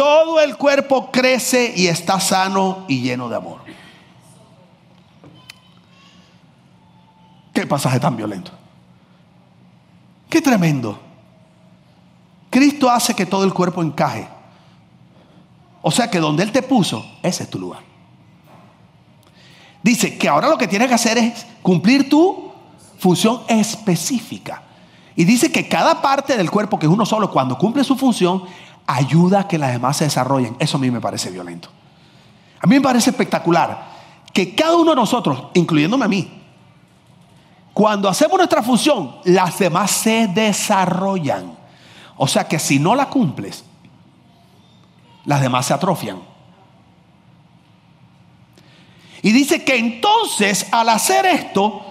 [0.00, 3.60] todo el cuerpo crece y está sano y lleno de amor.
[7.52, 8.50] Qué pasaje tan violento.
[10.30, 10.98] Qué tremendo.
[12.48, 14.26] Cristo hace que todo el cuerpo encaje.
[15.82, 17.82] O sea que donde Él te puso, ese es tu lugar.
[19.82, 22.50] Dice que ahora lo que tienes que hacer es cumplir tu
[22.98, 24.62] función específica.
[25.14, 28.44] Y dice que cada parte del cuerpo, que es uno solo, cuando cumple su función,
[28.94, 30.56] ayuda a que las demás se desarrollen.
[30.58, 31.68] Eso a mí me parece violento.
[32.60, 33.88] A mí me parece espectacular
[34.32, 36.42] que cada uno de nosotros, incluyéndome a mí,
[37.72, 41.56] cuando hacemos nuestra función, las demás se desarrollan.
[42.16, 43.64] O sea que si no la cumples,
[45.24, 46.20] las demás se atrofian.
[49.22, 51.82] Y dice que entonces al hacer esto,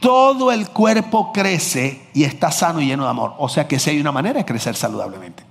[0.00, 3.34] todo el cuerpo crece y está sano y lleno de amor.
[3.38, 5.47] O sea que si hay una manera de crecer saludablemente.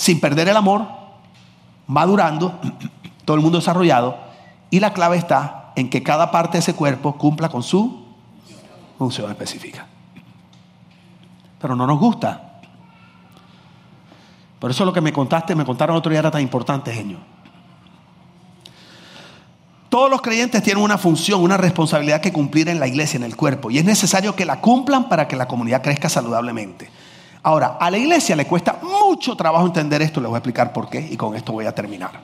[0.00, 0.86] Sin perder el amor,
[1.86, 2.58] madurando,
[3.26, 4.16] todo el mundo desarrollado.
[4.70, 8.06] Y la clave está en que cada parte de ese cuerpo cumpla con su
[8.96, 9.86] función específica.
[11.60, 12.62] Pero no nos gusta.
[14.58, 17.18] Por eso lo que me contaste, me contaron otro día era tan importante, genio.
[19.90, 23.36] Todos los creyentes tienen una función, una responsabilidad que cumplir en la iglesia, en el
[23.36, 26.90] cuerpo, y es necesario que la cumplan para que la comunidad crezca saludablemente.
[27.42, 30.90] Ahora, a la iglesia le cuesta mucho trabajo entender esto, les voy a explicar por
[30.90, 32.20] qué, y con esto voy a terminar.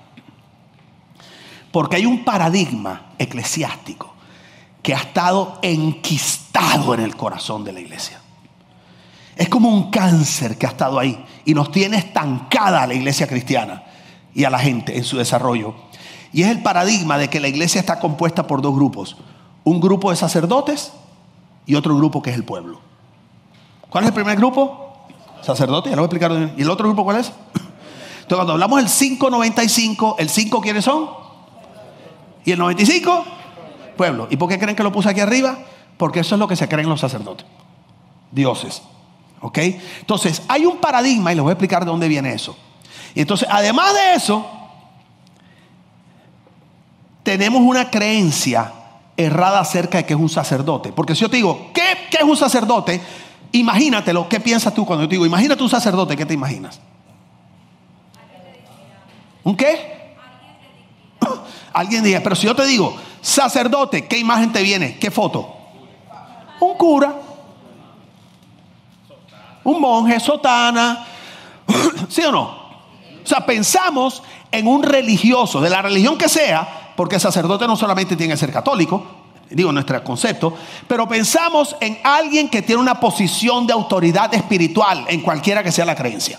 [1.72, 4.14] Porque hay un paradigma eclesiástico
[4.82, 8.20] que ha estado enquistado en el corazón de la iglesia.
[9.36, 13.26] Es como un cáncer que ha estado ahí y nos tiene estancada a la iglesia
[13.26, 13.82] cristiana
[14.34, 15.74] y a la gente en su desarrollo.
[16.32, 19.16] Y es el paradigma de que la iglesia está compuesta por dos grupos.
[19.64, 20.92] Un grupo de sacerdotes
[21.66, 22.80] y otro grupo que es el pueblo.
[23.90, 24.85] ¿Cuál es el primer grupo?
[25.46, 26.54] Sacerdotes, ya lo voy a explicar.
[26.56, 27.28] ¿Y el otro grupo cuál es?
[27.54, 31.08] Entonces cuando hablamos del 595, ¿el 5 quiénes son?
[32.44, 33.24] ¿Y el 95?
[33.96, 34.26] Pueblo.
[34.28, 35.56] ¿Y por qué creen que lo puse aquí arriba?
[35.96, 37.46] Porque eso es lo que se creen los sacerdotes.
[38.32, 38.82] Dioses.
[39.40, 39.58] ¿Ok?
[40.00, 42.56] Entonces, hay un paradigma, y les voy a explicar de dónde viene eso.
[43.14, 44.44] Y entonces, además de eso,
[47.22, 48.72] tenemos una creencia
[49.16, 50.92] errada acerca de que es un sacerdote.
[50.92, 53.00] Porque si yo te digo, ¿qué, qué es un sacerdote?
[53.56, 56.80] Imagínatelo, ¿qué piensas tú cuando yo te digo, imagínate un sacerdote, ¿qué te imaginas?
[59.44, 60.16] ¿Un qué?
[61.72, 64.98] Alguien diga, pero si yo te digo, sacerdote, ¿qué imagen te viene?
[64.98, 65.56] ¿Qué foto?
[66.60, 67.14] Un cura
[69.66, 71.04] un monje, sotana,
[72.08, 72.42] ¿sí o no?
[72.42, 78.14] O sea, pensamos en un religioso, de la religión que sea, porque sacerdote no solamente
[78.14, 79.04] tiene que ser católico,
[79.50, 80.54] digo nuestro concepto,
[80.88, 85.84] pero pensamos en alguien que tiene una posición de autoridad espiritual en cualquiera que sea
[85.84, 86.38] la creencia.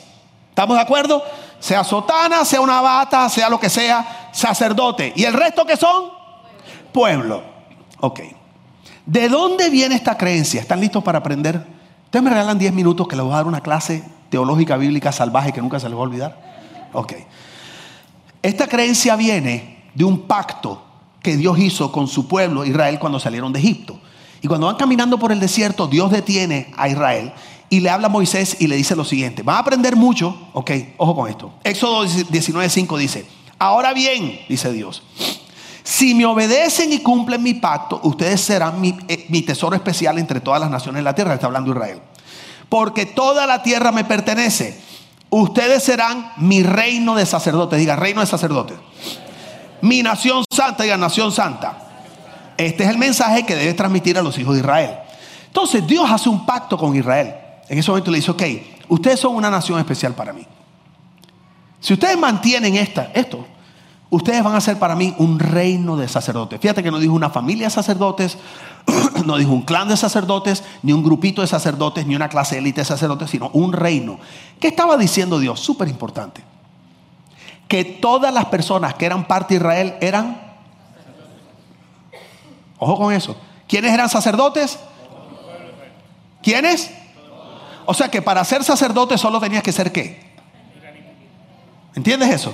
[0.50, 1.24] ¿Estamos de acuerdo?
[1.60, 5.14] Sea sotana, sea una bata, sea lo que sea, sacerdote.
[5.16, 6.06] ¿Y el resto que son?
[6.92, 7.44] Pueblo.
[8.00, 8.22] Ok.
[9.06, 10.60] ¿De dónde viene esta creencia?
[10.60, 11.66] ¿Están listos para aprender?
[12.06, 15.54] Ustedes me regalan 10 minutos que les voy a dar una clase teológica bíblica salvaje
[15.54, 16.42] que nunca se les va a olvidar.
[16.94, 17.14] Ok.
[18.42, 20.87] Esta creencia viene de un pacto
[21.28, 24.00] que Dios hizo con su pueblo Israel cuando salieron de Egipto.
[24.42, 27.34] Y cuando van caminando por el desierto, Dios detiene a Israel
[27.70, 29.44] y le habla a Moisés y le dice lo siguiente.
[29.44, 31.52] Van a aprender mucho, ok, ojo con esto.
[31.66, 33.28] Éxodo 19.5 dice,
[33.60, 35.04] ahora bien, dice Dios,
[35.84, 40.62] si me obedecen y cumplen mi pacto, ustedes serán eh, mi, tesoro especial entre todas
[40.62, 41.34] las naciones de la tierra.
[41.34, 42.00] Está hablando Israel.
[42.70, 44.80] Porque toda la tierra me pertenece.
[45.30, 47.80] Ustedes serán mi reino de sacerdotes.
[47.80, 48.78] Diga, reino de sacerdotes.
[49.82, 51.78] Mi nación santa, diga, nación santa.
[52.58, 54.92] Este es el mensaje que debe transmitir a los hijos de Israel.
[55.46, 57.36] Entonces Dios hace un pacto con Israel.
[57.70, 58.44] En ese momento le dice, ok,
[58.90, 60.46] ustedes son una nación especial para mí.
[61.80, 63.46] Si ustedes mantienen esta, esto,
[64.10, 66.60] ustedes van a ser para mí un reino de sacerdotes.
[66.60, 68.38] Fíjate que no dijo una familia de sacerdotes,
[69.26, 72.82] no dijo un clan de sacerdotes, ni un grupito de sacerdotes, ni una clase élite
[72.82, 74.20] de sacerdotes, sino un reino.
[74.60, 75.60] ¿Qué estaba diciendo Dios?
[75.60, 76.44] Súper importante.
[77.68, 80.42] Que todas las personas que eran parte de Israel eran...
[82.80, 83.36] Ojo con eso.
[83.68, 84.80] ¿Quiénes eran sacerdotes?
[86.42, 86.92] ¿Quiénes?
[87.86, 90.28] O sea que para ser sacerdote solo tenías que ser qué?
[91.96, 92.54] ¿Entiendes eso?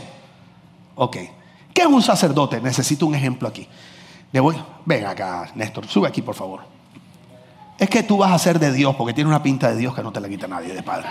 [0.96, 1.18] Ok.
[1.74, 2.62] ¿Qué es un sacerdote?
[2.62, 3.68] Necesito un ejemplo aquí.
[4.32, 6.62] Le voy, ven acá, Néstor, sube aquí por favor.
[7.78, 10.02] Es que tú vas a ser de Dios porque tiene una pinta de Dios que
[10.02, 11.08] no te la quita nadie de padre.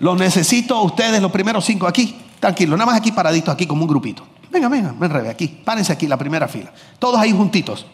[0.00, 3.88] Los necesito ustedes, los primeros cinco aquí, tranquilo, nada más aquí paraditos, aquí como un
[3.88, 4.26] grupito.
[4.50, 6.72] Venga, venga, ven, rebe, aquí, párense aquí, la primera fila.
[6.98, 7.86] Todos ahí juntitos.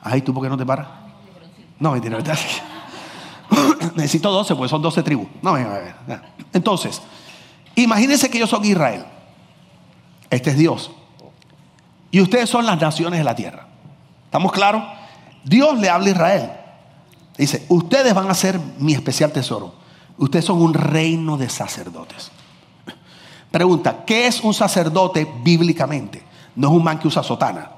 [0.00, 0.86] Ay, ¿tú por qué no te paras?
[1.78, 2.38] No, mentira, ¿verdad?
[3.94, 5.28] Necesito 12, pues son 12 tribus.
[5.42, 6.22] No, venga, venga.
[6.52, 7.02] Entonces,
[7.74, 9.04] imagínense que yo soy Israel.
[10.30, 10.90] Este es Dios.
[12.10, 13.66] Y ustedes son las naciones de la tierra.
[14.24, 14.82] ¿Estamos claros?
[15.44, 16.50] Dios le habla a Israel.
[17.36, 19.74] Dice, ustedes van a ser mi especial tesoro.
[20.18, 22.30] Ustedes son un reino de sacerdotes.
[23.50, 26.22] Pregunta, ¿qué es un sacerdote bíblicamente?
[26.54, 27.70] No es un man que usa sotana.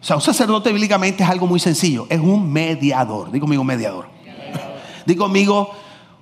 [0.00, 2.06] O sea, un sacerdote bíblicamente es algo muy sencillo.
[2.08, 3.32] Es un mediador.
[3.32, 4.06] Digo conmigo mediador.
[5.04, 5.70] Digo conmigo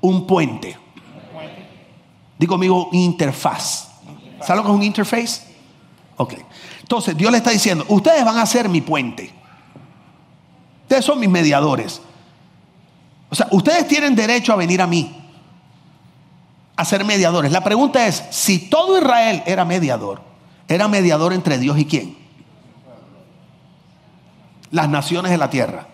[0.00, 0.78] un puente.
[2.38, 3.88] Digo conmigo interfaz.
[4.40, 5.42] ¿Sabes lo que es un interface?
[6.16, 6.34] Ok.
[6.80, 9.32] Entonces Dios le está diciendo, ustedes van a ser mi puente.
[10.82, 12.00] Ustedes son mis mediadores.
[13.28, 15.24] O sea, ustedes tienen derecho a venir a mí,
[16.76, 17.50] a ser mediadores.
[17.50, 20.22] La pregunta es, si todo Israel era mediador,
[20.68, 22.16] ¿era mediador entre Dios y quién?
[24.70, 25.86] Las naciones de la tierra.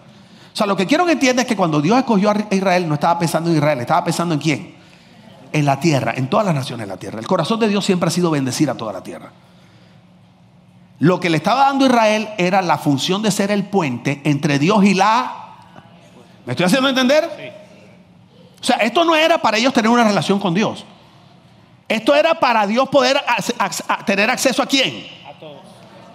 [0.52, 2.94] O sea, lo que quiero que entiendan es que cuando Dios escogió a Israel, no
[2.94, 4.74] estaba pensando en Israel, estaba pensando en quién?
[5.52, 7.18] En la tierra, en todas las naciones de la tierra.
[7.18, 9.32] El corazón de Dios siempre ha sido bendecir a toda la tierra.
[10.98, 14.84] Lo que le estaba dando Israel era la función de ser el puente entre Dios
[14.84, 15.41] y la...
[16.44, 17.54] ¿Me estoy haciendo entender?
[18.60, 20.84] O sea, esto no era para ellos tener una relación con Dios.
[21.88, 23.20] Esto era para Dios poder
[24.06, 25.06] tener acceso a quién.
[25.28, 25.60] A todos.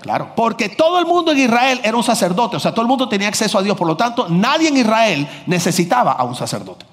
[0.01, 3.09] Claro, porque todo el mundo en Israel era un sacerdote, o sea, todo el mundo
[3.09, 6.85] tenía acceso a Dios, por lo tanto, nadie en Israel necesitaba a un sacerdote.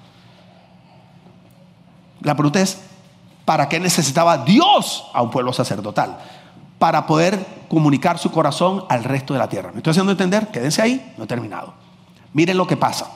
[2.21, 2.81] La pregunta es,
[3.45, 6.17] ¿para qué necesitaba Dios a un pueblo sacerdotal?
[6.77, 9.71] para poder comunicar su corazón al resto de la tierra.
[9.71, 10.47] ¿Me estoy haciendo entender?
[10.49, 11.73] Quédense ahí, no he terminado.
[12.33, 13.07] Miren lo que pasa.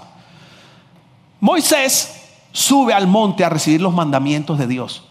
[1.39, 2.21] Moisés
[2.51, 5.03] sube al monte a recibir los mandamientos de Dios.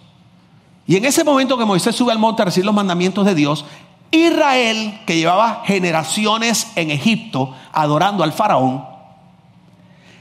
[0.87, 3.65] Y en ese momento que Moisés sube al monte a recibir los mandamientos de Dios,
[4.11, 8.85] Israel, que llevaba generaciones en Egipto adorando al faraón,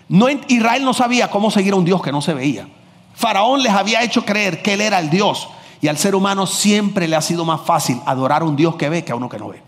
[0.10, 2.68] no, Israel no sabía cómo seguir a un Dios que no se veía.
[3.14, 5.50] Faraón les había hecho creer que él era el Dios.
[5.82, 8.90] Y al ser humano siempre le ha sido más fácil adorar a un Dios que
[8.90, 9.62] ve que a uno que no ve.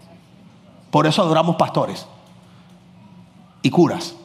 [0.92, 2.08] Por eso adoramos pastores
[3.62, 4.16] y curas.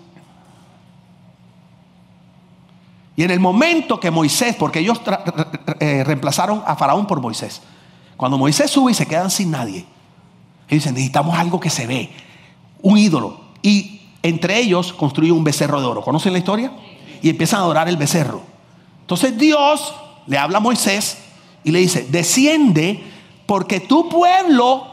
[3.17, 5.01] Y en el momento que Moisés, porque ellos
[5.81, 7.63] eh, reemplazaron a Faraón por Moisés,
[8.17, 9.85] cuando Moisés sube y se quedan sin nadie,
[10.69, 12.11] ellos dicen, necesitamos algo que se ve,
[12.83, 13.41] un ídolo.
[13.63, 16.03] Y entre ellos construyen un becerro de oro.
[16.03, 16.73] ¿Conocen la historia?
[17.23, 18.43] Y empiezan a adorar el becerro.
[19.03, 19.95] Entonces Dios
[20.27, 21.19] le habla a Moisés
[21.63, 23.03] y le dice, desciende
[23.47, 24.87] porque tu pueblo,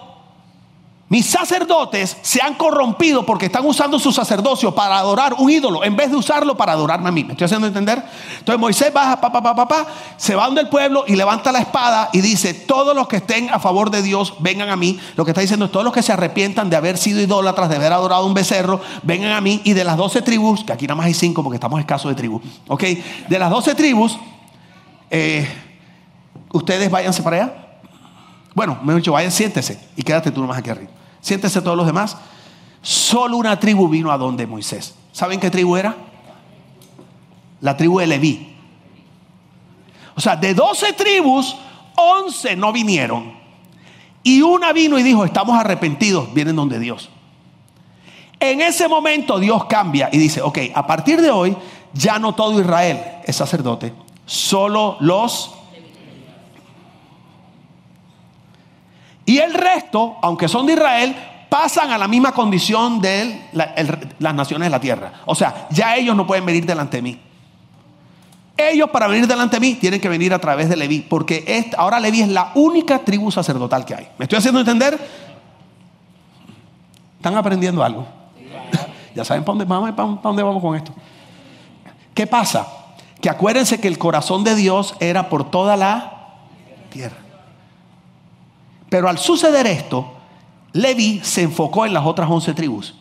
[1.11, 5.97] mis sacerdotes, se han corrompido porque están usando su sacerdocio para adorar un ídolo en
[5.97, 7.25] vez de usarlo para adorarme a mí.
[7.25, 8.01] ¿Me estoy haciendo entender?
[8.39, 12.21] Entonces Moisés baja, papá, papá, se va donde el pueblo y levanta la espada y
[12.21, 15.01] dice, todos los que estén a favor de Dios, vengan a mí.
[15.17, 17.75] Lo que está diciendo es, todos los que se arrepientan de haber sido idólatras, de
[17.75, 19.59] haber adorado un becerro, vengan a mí.
[19.65, 22.15] Y de las doce tribus, que aquí nada más hay cinco porque estamos escasos de
[22.15, 22.83] tribus, ¿ok?
[23.27, 24.17] De las doce tribus,
[25.09, 25.45] eh,
[26.53, 27.53] ustedes váyanse para allá.
[28.55, 31.00] Bueno, me he dicho, vayan, siéntese y quédate tú nomás aquí arriba.
[31.21, 32.17] Siéntese todos los demás.
[32.81, 34.95] Solo una tribu vino a donde Moisés.
[35.11, 35.95] ¿Saben qué tribu era?
[37.61, 38.55] La tribu de Leví.
[40.15, 41.55] O sea, de 12 tribus,
[41.95, 43.33] 11 no vinieron.
[44.23, 47.09] Y una vino y dijo, estamos arrepentidos, vienen donde Dios.
[48.39, 51.55] En ese momento Dios cambia y dice, ok, a partir de hoy
[51.93, 53.93] ya no todo Israel es sacerdote,
[54.25, 55.51] solo los
[59.25, 61.15] Y el resto, aunque son de Israel,
[61.49, 65.13] pasan a la misma condición de las naciones de la tierra.
[65.25, 67.19] O sea, ya ellos no pueden venir delante de mí.
[68.57, 71.99] ellos para venir delante de mí tienen que venir a través de Leví, porque ahora
[71.99, 74.07] Leví es la única tribu sacerdotal que hay.
[74.17, 74.97] ¿Me estoy haciendo entender?
[77.17, 78.07] ¿Están aprendiendo algo?
[79.13, 80.93] ya saben para dónde, vamos, para dónde vamos con esto.
[82.13, 82.67] ¿Qué pasa?
[83.19, 86.37] Que acuérdense que el corazón de Dios era por toda la
[86.89, 87.20] tierra.
[88.91, 90.15] Pero al suceder esto,
[90.73, 92.93] Levi se enfocó en las otras once tribus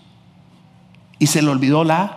[1.18, 2.16] y se le olvidó la...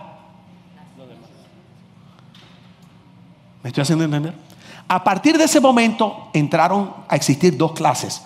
[3.64, 4.32] ¿Me estoy haciendo entender?
[4.86, 8.22] A partir de ese momento entraron a existir dos clases.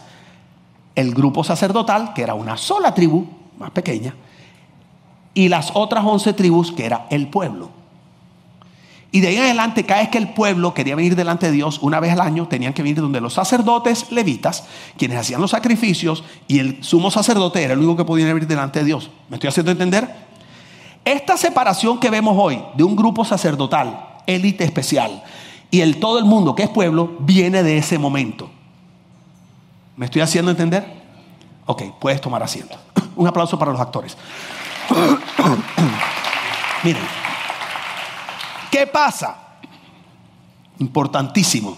[0.94, 3.26] El grupo sacerdotal, que era una sola tribu,
[3.59, 4.14] más pequeña,
[5.32, 7.70] y las otras once tribus, que era el pueblo.
[9.11, 11.78] Y de ahí en adelante, cada vez que el pueblo quería venir delante de Dios,
[11.80, 14.64] una vez al año, tenían que venir donde los sacerdotes levitas,
[14.98, 18.80] quienes hacían los sacrificios, y el sumo sacerdote era el único que podía venir delante
[18.80, 19.11] de Dios.
[19.30, 20.09] ¿Me estoy haciendo entender?
[21.04, 25.22] Esta separación que vemos hoy de un grupo sacerdotal, élite especial,
[25.70, 28.50] y el todo el mundo que es pueblo, viene de ese momento.
[29.96, 30.86] ¿Me estoy haciendo entender?
[31.64, 32.76] Ok, puedes tomar asiento.
[33.16, 34.18] Un aplauso para los actores.
[36.84, 37.28] Miren.
[38.71, 39.37] ¿Qué pasa?
[40.79, 41.77] Importantísimo.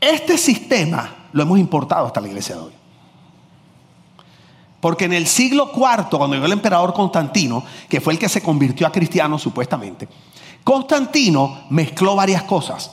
[0.00, 2.72] Este sistema lo hemos importado hasta la iglesia de hoy.
[4.80, 8.42] Porque en el siglo IV, cuando llegó el emperador Constantino, que fue el que se
[8.42, 10.08] convirtió a cristiano supuestamente,
[10.64, 12.90] Constantino mezcló varias cosas.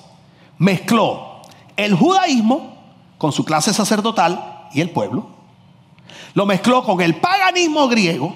[0.59, 1.41] Mezcló
[1.75, 2.77] el judaísmo
[3.17, 5.38] con su clase sacerdotal y el pueblo
[6.33, 8.35] lo mezcló con el paganismo griego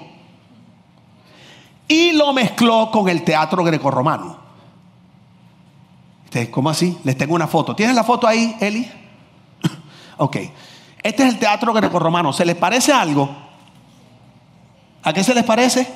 [1.88, 4.44] y lo mezcló con el teatro grecorromano.
[6.50, 6.98] ¿Cómo así?
[7.04, 7.76] Les tengo una foto.
[7.76, 8.90] ¿Tienes la foto ahí, Eli?
[10.16, 10.36] ok.
[11.00, 12.32] Este es el teatro grecorromano.
[12.32, 13.28] ¿Se les parece algo?
[15.02, 15.86] ¿A qué se les parece?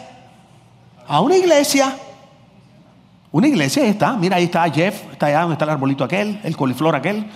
[1.09, 1.97] A una iglesia.
[3.33, 4.13] Una iglesia, ahí está.
[4.13, 5.11] Mira, ahí está Jeff.
[5.11, 7.29] Está allá donde está el arbolito aquel, el coliflor aquel.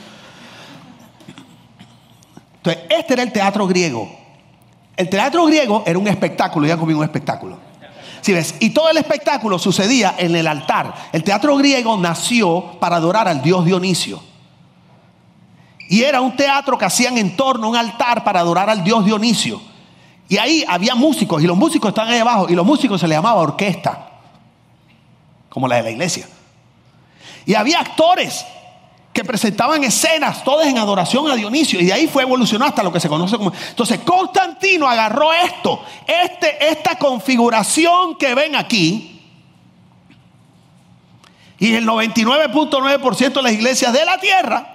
[2.58, 4.22] Entonces, este era el teatro griego.
[4.97, 7.59] El teatro griego era un espectáculo, ya conmigo un espectáculo.
[8.20, 8.55] ¿Sí ves?
[8.61, 10.95] Y todo el espectáculo sucedía en el altar.
[11.12, 14.22] El teatro griego nació para adorar al dios Dionisio.
[15.88, 19.05] Y era un teatro que hacían en torno a un altar para adorar al dios
[19.05, 19.61] Dionisio.
[20.28, 23.18] Y ahí había músicos, y los músicos estaban ahí abajo, y los músicos se les
[23.18, 24.09] llamaba orquesta,
[25.49, 26.26] como la de la iglesia.
[27.45, 28.47] Y había actores
[29.25, 33.01] presentaban escenas, todas en adoración a Dionisio, y de ahí fue evolucionando hasta lo que
[33.01, 33.53] se conoce como...
[33.68, 39.20] Entonces Constantino agarró esto, este, esta configuración que ven aquí,
[41.59, 44.66] y el 99.9% de las iglesias de la tierra,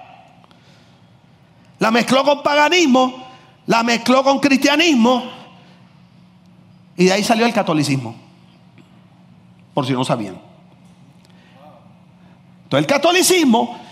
[1.78, 3.26] la mezcló con paganismo,
[3.66, 5.24] la mezcló con cristianismo,
[6.96, 8.16] y de ahí salió el catolicismo,
[9.74, 10.40] por si no sabían.
[12.64, 13.87] Entonces el catolicismo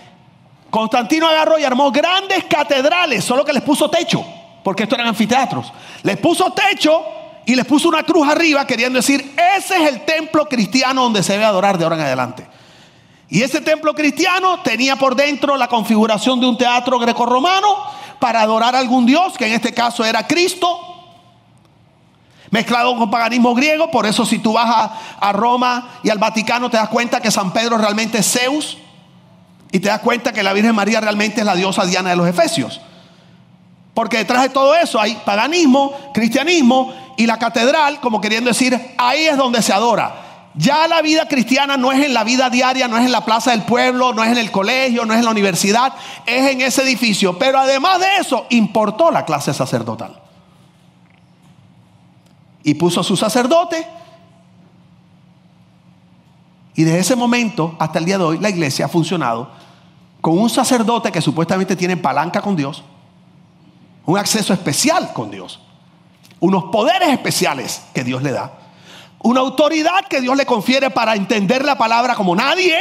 [0.76, 4.22] Constantino agarró y armó grandes catedrales, solo que les puso techo,
[4.62, 5.72] porque estos eran anfiteatros.
[6.02, 7.02] Les puso techo
[7.46, 11.32] y les puso una cruz arriba, queriendo decir, ese es el templo cristiano donde se
[11.32, 12.46] debe adorar de ahora en adelante.
[13.30, 17.74] Y ese templo cristiano tenía por dentro la configuración de un teatro grecorromano
[18.20, 20.78] para adorar a algún dios, que en este caso era Cristo,
[22.50, 23.90] mezclado con paganismo griego.
[23.90, 27.30] Por eso si tú vas a, a Roma y al Vaticano te das cuenta que
[27.30, 28.76] San Pedro realmente es Zeus.
[29.76, 32.26] Y te das cuenta que la Virgen María realmente es la diosa Diana de los
[32.26, 32.80] Efesios.
[33.92, 39.26] Porque detrás de todo eso hay paganismo, cristianismo y la catedral, como queriendo decir, ahí
[39.26, 40.48] es donde se adora.
[40.54, 43.50] Ya la vida cristiana no es en la vida diaria, no es en la plaza
[43.50, 45.92] del pueblo, no es en el colegio, no es en la universidad,
[46.24, 47.38] es en ese edificio.
[47.38, 50.18] Pero además de eso, importó la clase sacerdotal.
[52.62, 53.86] Y puso a su sacerdote.
[56.76, 59.65] Y desde ese momento hasta el día de hoy, la iglesia ha funcionado
[60.26, 62.82] con un sacerdote que supuestamente tiene palanca con Dios,
[64.06, 65.60] un acceso especial con Dios,
[66.40, 68.50] unos poderes especiales que Dios le da,
[69.20, 72.74] una autoridad que Dios le confiere para entender la palabra como nadie.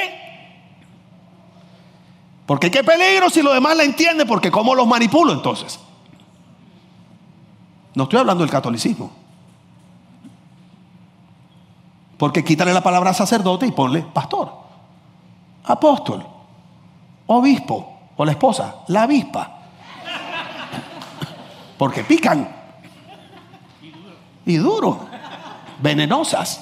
[2.47, 5.79] Porque qué peligro si los demás la entienden, porque ¿cómo los manipulo entonces?
[7.93, 9.11] No estoy hablando del catolicismo.
[12.17, 14.51] Porque quítale la palabra sacerdote y ponle pastor,
[15.63, 16.25] apóstol,
[17.27, 19.51] obispo o la esposa, la avispa.
[21.77, 22.49] Porque pican.
[24.45, 24.99] Y duro.
[25.79, 26.61] Venenosas.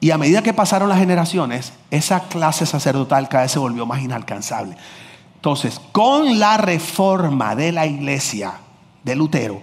[0.00, 4.00] Y a medida que pasaron las generaciones, esa clase sacerdotal cada vez se volvió más
[4.00, 4.76] inalcanzable.
[5.34, 8.54] Entonces, con la reforma de la iglesia
[9.02, 9.60] de Lutero,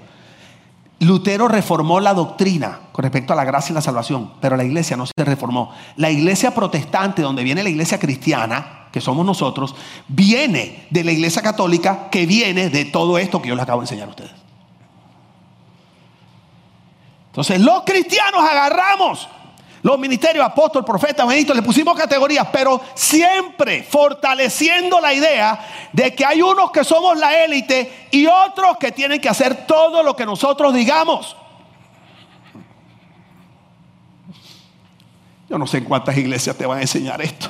[0.99, 4.97] Lutero reformó la doctrina con respecto a la gracia y la salvación, pero la iglesia
[4.97, 5.71] no se reformó.
[5.95, 9.75] La iglesia protestante, donde viene la iglesia cristiana, que somos nosotros,
[10.07, 13.83] viene de la iglesia católica, que viene de todo esto que yo les acabo de
[13.83, 14.31] enseñar a ustedes.
[17.27, 19.29] Entonces los cristianos agarramos
[19.83, 26.25] los ministerios, apóstol, profeta, ministro, le pusimos categorías, pero siempre fortaleciendo la idea de que
[26.25, 30.25] hay unos que somos la élite y otros que tienen que hacer todo lo que
[30.25, 31.35] nosotros digamos.
[35.49, 37.49] Yo no sé en cuántas iglesias te van a enseñar esto.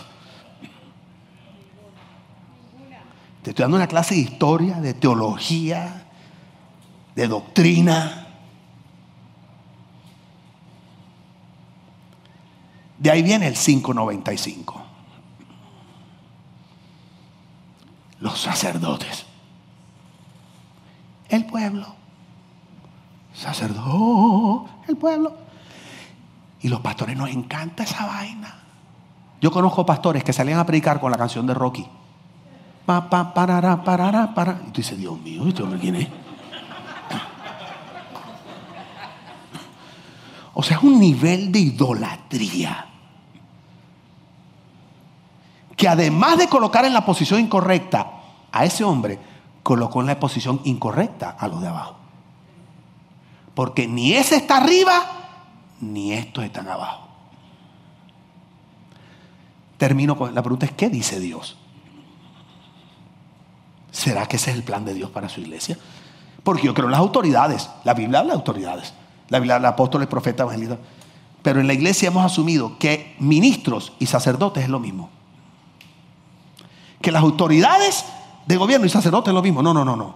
[3.42, 6.06] Te estoy dando una clase de historia, de teología,
[7.16, 8.27] de doctrina.
[13.08, 14.84] De ahí viene el 595.
[18.20, 19.26] Los sacerdotes.
[21.30, 21.86] El pueblo.
[23.34, 24.70] Sacerdote.
[24.90, 25.38] El pueblo.
[26.60, 28.60] Y los pastores nos encanta esa vaina.
[29.40, 31.88] Yo conozco pastores que salían a predicar con la canción de Rocky.
[32.86, 34.60] Pa, pa, parará, parará, para.
[34.68, 36.10] Y tú dices, Dios mío, ¿este hombre quién es?
[40.56, 42.88] O sea, es un nivel de idolatría.
[45.78, 48.12] Que además de colocar en la posición incorrecta
[48.52, 49.18] a ese hombre,
[49.64, 51.96] colocó en la posición incorrecta a los de abajo.
[53.56, 55.06] Porque ni ese está arriba,
[55.80, 57.08] ni estos están abajo.
[59.78, 61.56] Termino con la pregunta es, ¿qué dice Dios?
[63.92, 65.78] ¿Será que ese es el plan de Dios para su iglesia?
[66.44, 67.70] Porque yo creo en las autoridades.
[67.86, 68.94] La Biblia habla de autoridades
[69.30, 70.80] la Biblia, apóstol apóstoles, profetas, evangelistas.
[71.42, 75.10] Pero en la iglesia hemos asumido que ministros y sacerdotes es lo mismo.
[77.02, 78.06] Que las autoridades
[78.46, 79.62] de gobierno y sacerdotes es lo mismo.
[79.62, 80.16] No, no, no, no.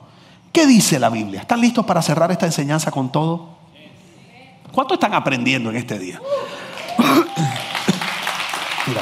[0.51, 1.41] ¿Qué dice la Biblia?
[1.41, 3.49] ¿Están listos para cerrar esta enseñanza con todo?
[4.71, 6.19] ¿Cuánto están aprendiendo en este día?
[8.88, 9.01] Mira.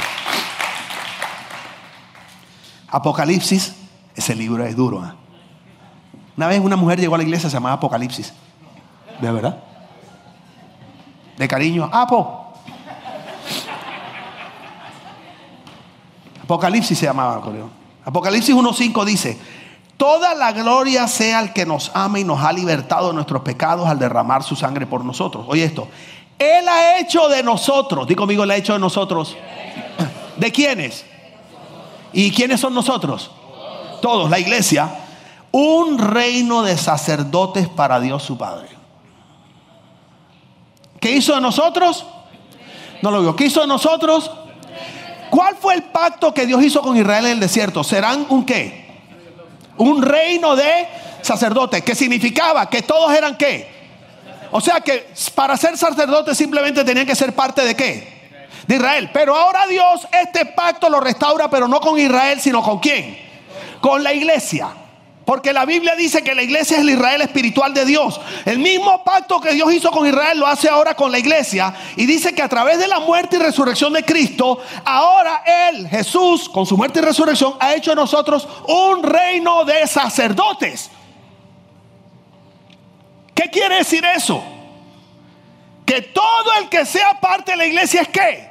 [2.89, 3.75] Apocalipsis,
[4.15, 5.05] ese libro es duro.
[5.05, 5.11] ¿eh?
[6.37, 8.33] Una vez una mujer llegó a la iglesia, se llamaba Apocalipsis.
[9.21, 9.63] ¿De verdad?
[11.39, 12.48] de cariño, Apo.
[16.49, 17.43] Apocalipsis se llamaba,
[18.03, 19.37] Apocalipsis 1.5 dice,
[19.97, 23.87] toda la gloria sea al que nos ama y nos ha libertado de nuestros pecados
[23.87, 25.45] al derramar su sangre por nosotros.
[25.47, 25.87] Oye esto,
[26.39, 29.37] Él ha hecho de nosotros, di conmigo, Él ha hecho de nosotros.
[30.37, 31.05] ¿De quiénes?
[32.13, 33.29] ¿Y quiénes son nosotros?
[34.01, 34.89] Todos, la iglesia.
[35.51, 38.69] Un reino de sacerdotes para Dios su Padre.
[40.99, 42.07] ¿Qué hizo de nosotros?
[43.03, 43.35] No lo digo.
[43.35, 44.31] ¿Qué hizo de nosotros?
[45.29, 47.83] ¿Cuál fue el pacto que Dios hizo con Israel en el desierto?
[47.83, 48.87] ¿Serán un qué?
[49.77, 50.87] Un reino de
[51.21, 51.83] sacerdotes.
[51.83, 52.69] ¿Qué significaba?
[52.69, 53.79] Que todos eran qué?
[54.51, 58.19] O sea que para ser sacerdotes simplemente tenían que ser parte de qué?
[58.67, 59.09] De Israel.
[59.13, 63.17] Pero ahora Dios este pacto lo restaura, pero no con Israel, sino con quién?
[63.79, 64.69] Con la iglesia.
[65.29, 68.19] Porque la Biblia dice que la iglesia es el Israel espiritual de Dios.
[68.45, 71.71] El mismo pacto que Dios hizo con Israel lo hace ahora con la iglesia.
[71.97, 76.49] Y dice que a través de la muerte y resurrección de Cristo, ahora Él, Jesús,
[76.49, 80.89] con su muerte y resurrección, ha hecho de nosotros un reino de sacerdotes.
[83.35, 84.43] ¿Qué quiere decir eso?
[85.85, 88.48] Que todo el que sea parte de la iglesia es qué?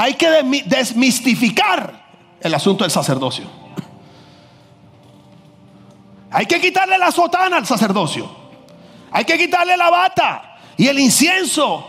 [0.00, 0.28] Hay que
[0.66, 1.92] desmistificar
[2.40, 3.46] el asunto del sacerdocio.
[6.30, 8.30] Hay que quitarle la sotana al sacerdocio.
[9.10, 11.84] Hay que quitarle la bata y el incienso.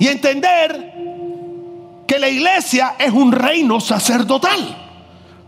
[0.00, 0.92] Y entender
[2.04, 4.76] que la iglesia es un reino sacerdotal.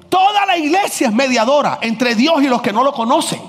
[0.08, 3.40] Toda la iglesia es mediadora entre Dios y los que no lo conocen.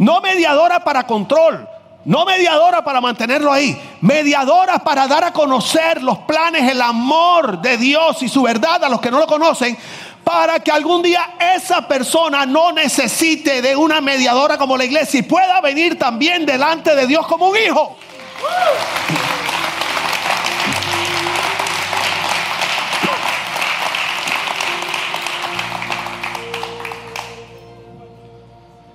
[0.00, 1.68] No mediadora para control,
[2.04, 7.76] no mediadora para mantenerlo ahí, mediadora para dar a conocer los planes, el amor de
[7.76, 9.76] Dios y su verdad a los que no lo conocen,
[10.24, 15.24] para que algún día esa persona no necesite de una mediadora como la iglesia y
[15.24, 17.96] pueda venir también delante de Dios como un hijo.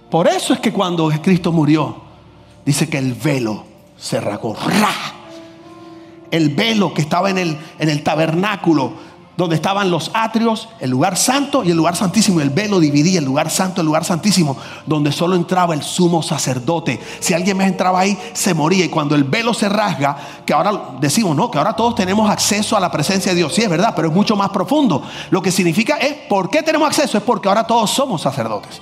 [0.09, 2.04] Por eso es que cuando Cristo murió,
[2.65, 3.65] dice que el velo
[3.97, 4.55] se rasgó.
[6.31, 8.93] El velo que estaba en el, en el tabernáculo
[9.37, 12.39] donde estaban los atrios, el lugar santo y el lugar santísimo.
[12.39, 16.99] El velo dividía el lugar santo el lugar santísimo, donde solo entraba el sumo sacerdote.
[17.19, 18.85] Si alguien más entraba ahí, se moría.
[18.85, 22.77] Y cuando el velo se rasga, que ahora decimos, no, que ahora todos tenemos acceso
[22.77, 23.53] a la presencia de Dios.
[23.53, 25.03] Sí, es verdad, pero es mucho más profundo.
[25.29, 27.17] Lo que significa es, ¿por qué tenemos acceso?
[27.17, 28.81] Es porque ahora todos somos sacerdotes.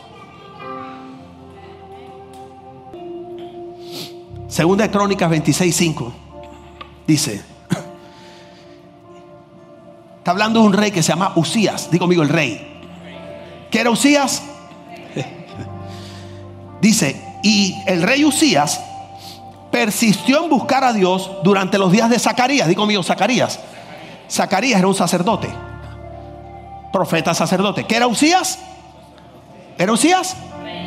[4.54, 6.14] Segunda de Crónicas 26.5
[7.08, 7.42] dice,
[10.20, 12.62] está hablando de un rey que se llama Usías, digo conmigo el rey.
[13.72, 14.44] ¿Qué era Usías?
[16.82, 18.80] Dice, y el rey Usías
[19.72, 23.60] persistió en buscar a Dios durante los días de Zacarías, digo conmigo Zacarías.
[24.30, 25.50] Zacarías era un sacerdote,
[26.92, 27.86] profeta sacerdote.
[27.86, 28.60] ¿Qué era Usías?
[29.80, 30.38] ¿Era Usías?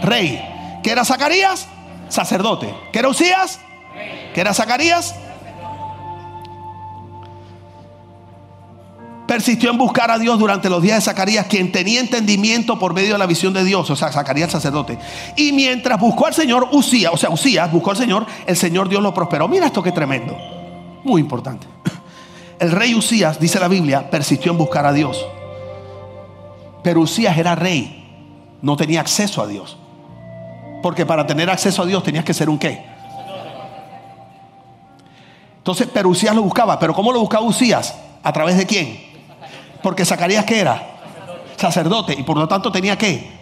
[0.03, 0.41] Rey.
[0.85, 1.67] ¿Qué era Zacarías?
[2.09, 2.75] Sacerdote.
[2.93, 3.61] ¿Qué era Usías?
[4.35, 5.15] ¿Qué era Zacarías?
[9.27, 13.15] Persistió en buscar a Dios durante los días de Zacarías, quien tenía entendimiento por medio
[13.15, 14.99] de la visión de Dios, o sea, Zacarías el sacerdote.
[15.37, 19.03] Y mientras buscó al Señor, Usías, o sea, Usías buscó al Señor, el Señor Dios
[19.03, 19.49] lo prosperó.
[19.49, 20.37] Mira esto que tremendo,
[21.03, 21.67] muy importante.
[22.59, 25.27] El rey Usías, dice la Biblia, persistió en buscar a Dios.
[26.83, 29.77] Pero Usías era rey, no tenía acceso a Dios.
[30.83, 32.85] Porque para tener acceso a Dios tenías que ser un qué.
[35.59, 36.79] Entonces, pero Usías lo buscaba.
[36.79, 37.95] ¿Pero cómo lo buscaba Usías?
[38.23, 39.05] ¿A través de quién?
[39.83, 40.81] Porque Zacarías que era?
[41.57, 42.15] Sacerdote.
[42.17, 43.33] Y por lo tanto tenía qué.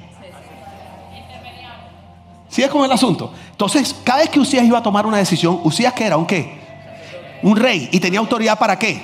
[2.49, 3.33] ¿Sí es como el asunto?
[3.51, 6.61] Entonces, cada vez que Usías iba a tomar una decisión, Usías que era un qué?
[7.43, 7.91] Un rey.
[7.93, 9.03] ¿Y tenía autoridad para qué?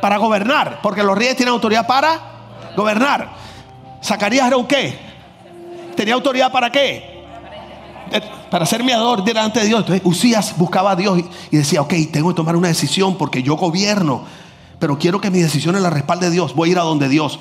[0.00, 0.80] Para gobernar.
[0.82, 2.18] Porque los reyes tienen autoridad para
[2.76, 3.28] gobernar.
[4.02, 4.98] Zacarías era un qué?
[5.94, 7.14] ¿Tenía autoridad para qué?
[8.10, 8.20] Eh,
[8.50, 9.80] para ser mediador delante de Dios.
[9.80, 11.18] Entonces Usías buscaba a Dios
[11.50, 14.24] y decía, ok, tengo que tomar una decisión porque yo gobierno,
[14.78, 16.54] pero quiero que mis decisiones las respalde Dios.
[16.54, 17.38] Voy a ir a donde Dios.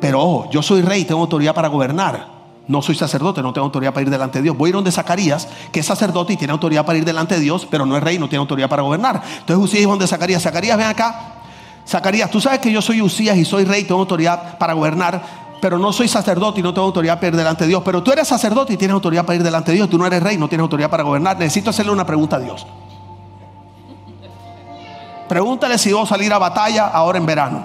[0.00, 2.32] Pero ojo, yo soy rey, tengo autoridad para gobernar.
[2.68, 4.56] No soy sacerdote, no tengo autoridad para ir delante de Dios.
[4.56, 7.40] Voy a ir donde Zacarías, que es sacerdote y tiene autoridad para ir delante de
[7.40, 9.22] Dios, pero no es rey, no tiene autoridad para gobernar.
[9.40, 10.42] Entonces Usías iba donde Zacarías.
[10.42, 11.34] Zacarías, ven acá.
[11.86, 15.78] Zacarías, tú sabes que yo soy Usías y soy rey, tengo autoridad para gobernar pero
[15.78, 17.82] no soy sacerdote y no tengo autoridad para ir delante de Dios.
[17.84, 19.88] Pero tú eres sacerdote y tienes autoridad para ir delante de Dios.
[19.88, 21.38] Tú no eres rey, no tienes autoridad para gobernar.
[21.38, 22.66] Necesito hacerle una pregunta a Dios.
[25.28, 27.64] Pregúntale si a salir a batalla ahora en verano.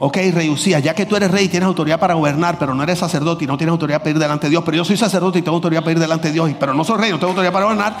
[0.00, 2.82] Ok, rey Usías, ya que tú eres rey y tienes autoridad para gobernar, pero no
[2.82, 5.38] eres sacerdote y no tienes autoridad para ir delante de Dios, pero yo soy sacerdote
[5.38, 7.52] y tengo autoridad para ir delante de Dios, pero no soy rey, no tengo autoridad
[7.54, 7.96] para gobernar,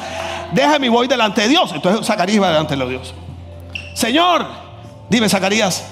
[0.52, 1.72] déjame y voy delante de Dios.
[1.74, 3.14] Entonces Zacarías va delante de Dios.
[3.94, 4.46] Señor,
[5.08, 5.86] dime Zacarías,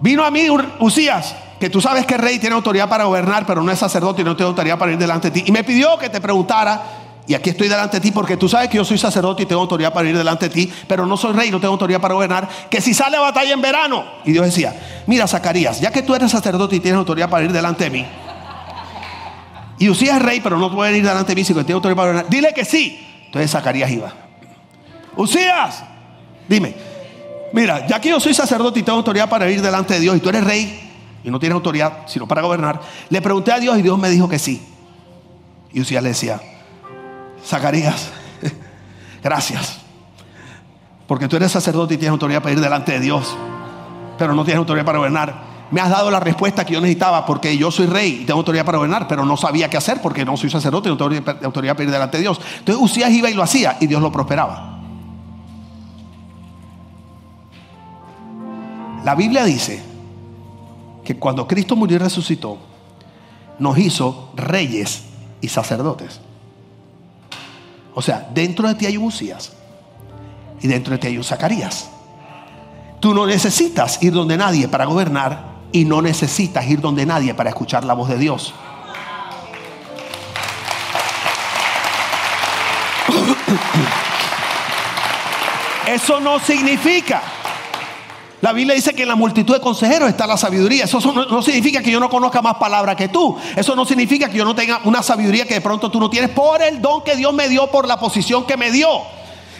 [0.00, 0.46] vino a mí
[0.78, 1.36] Usías
[1.70, 4.36] tú sabes que el rey tiene autoridad para gobernar, pero no es sacerdote y no
[4.36, 5.44] tiene autoridad para ir delante de ti.
[5.46, 6.82] Y me pidió que te preguntara,
[7.26, 9.62] y aquí estoy delante de ti, porque tú sabes que yo soy sacerdote y tengo
[9.62, 12.48] autoridad para ir delante de ti, pero no soy rey, no tengo autoridad para gobernar,
[12.70, 14.04] que si sale a batalla en verano.
[14.24, 14.74] Y Dios decía,
[15.06, 18.06] mira Zacarías, ya que tú eres sacerdote y tienes autoridad para ir delante de mí,
[19.78, 22.12] y Usías es rey, pero no puede ir delante de mí, si tiene autoridad para
[22.12, 22.98] gobernar, dile que sí.
[23.26, 24.12] Entonces Zacarías iba.
[25.16, 25.82] Usías,
[26.48, 26.74] dime,
[27.52, 30.20] mira, ya que yo soy sacerdote y tengo autoridad para ir delante de Dios, y
[30.20, 30.85] tú eres rey,
[31.26, 34.28] y no tiene autoridad sino para gobernar, le pregunté a Dios y Dios me dijo
[34.28, 34.64] que sí.
[35.72, 36.40] Y Usías le decía,
[37.44, 38.12] Zacarías,
[39.24, 39.80] gracias,
[41.08, 43.36] porque tú eres sacerdote y tienes autoridad para ir delante de Dios,
[44.16, 45.56] pero no tienes autoridad para gobernar.
[45.72, 48.64] Me has dado la respuesta que yo necesitaba porque yo soy rey y tengo autoridad
[48.64, 51.74] para gobernar, pero no sabía qué hacer porque no soy sacerdote y no tengo autoridad
[51.74, 52.40] para ir delante de Dios.
[52.60, 54.78] Entonces Usías iba y lo hacía y Dios lo prosperaba.
[59.02, 59.95] La Biblia dice
[61.06, 62.58] que cuando Cristo murió y resucitó,
[63.58, 65.04] nos hizo reyes
[65.40, 66.20] y sacerdotes.
[67.94, 69.52] O sea, dentro de ti hay un Usías
[70.60, 71.88] y dentro de ti hay un Zacarías.
[73.00, 77.50] Tú no necesitas ir donde nadie para gobernar y no necesitas ir donde nadie para
[77.50, 78.52] escuchar la voz de Dios.
[85.86, 87.22] Eso no significa
[88.40, 90.84] la Biblia dice que en la multitud de consejeros está la sabiduría.
[90.84, 93.36] Eso no, significa que yo no conozca más palabras que tú.
[93.56, 96.30] Eso no significa que yo no tenga una sabiduría que de pronto tú no tienes
[96.30, 98.88] por el don que Dios me dio, por la posición que me dio.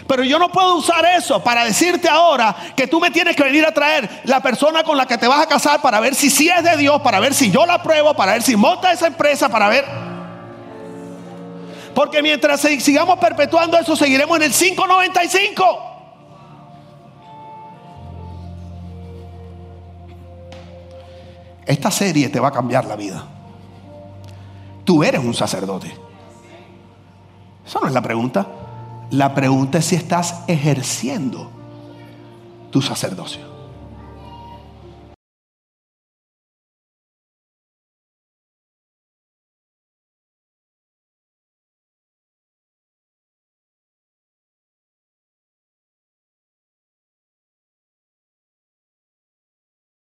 [0.07, 3.65] Pero yo no puedo usar eso para decirte ahora que tú me tienes que venir
[3.65, 6.49] a traer la persona con la que te vas a casar para ver si sí
[6.49, 9.49] es de Dios, para ver si yo la apruebo, para ver si monta esa empresa,
[9.49, 9.85] para ver.
[11.95, 15.86] Porque mientras sigamos perpetuando eso, seguiremos en el 595.
[21.67, 23.25] Esta serie te va a cambiar la vida.
[24.85, 25.93] Tú eres un sacerdote.
[27.67, 28.47] Esa no es la pregunta.
[29.11, 31.51] La pregunta es si estás ejerciendo
[32.71, 33.56] tu sacerdocio.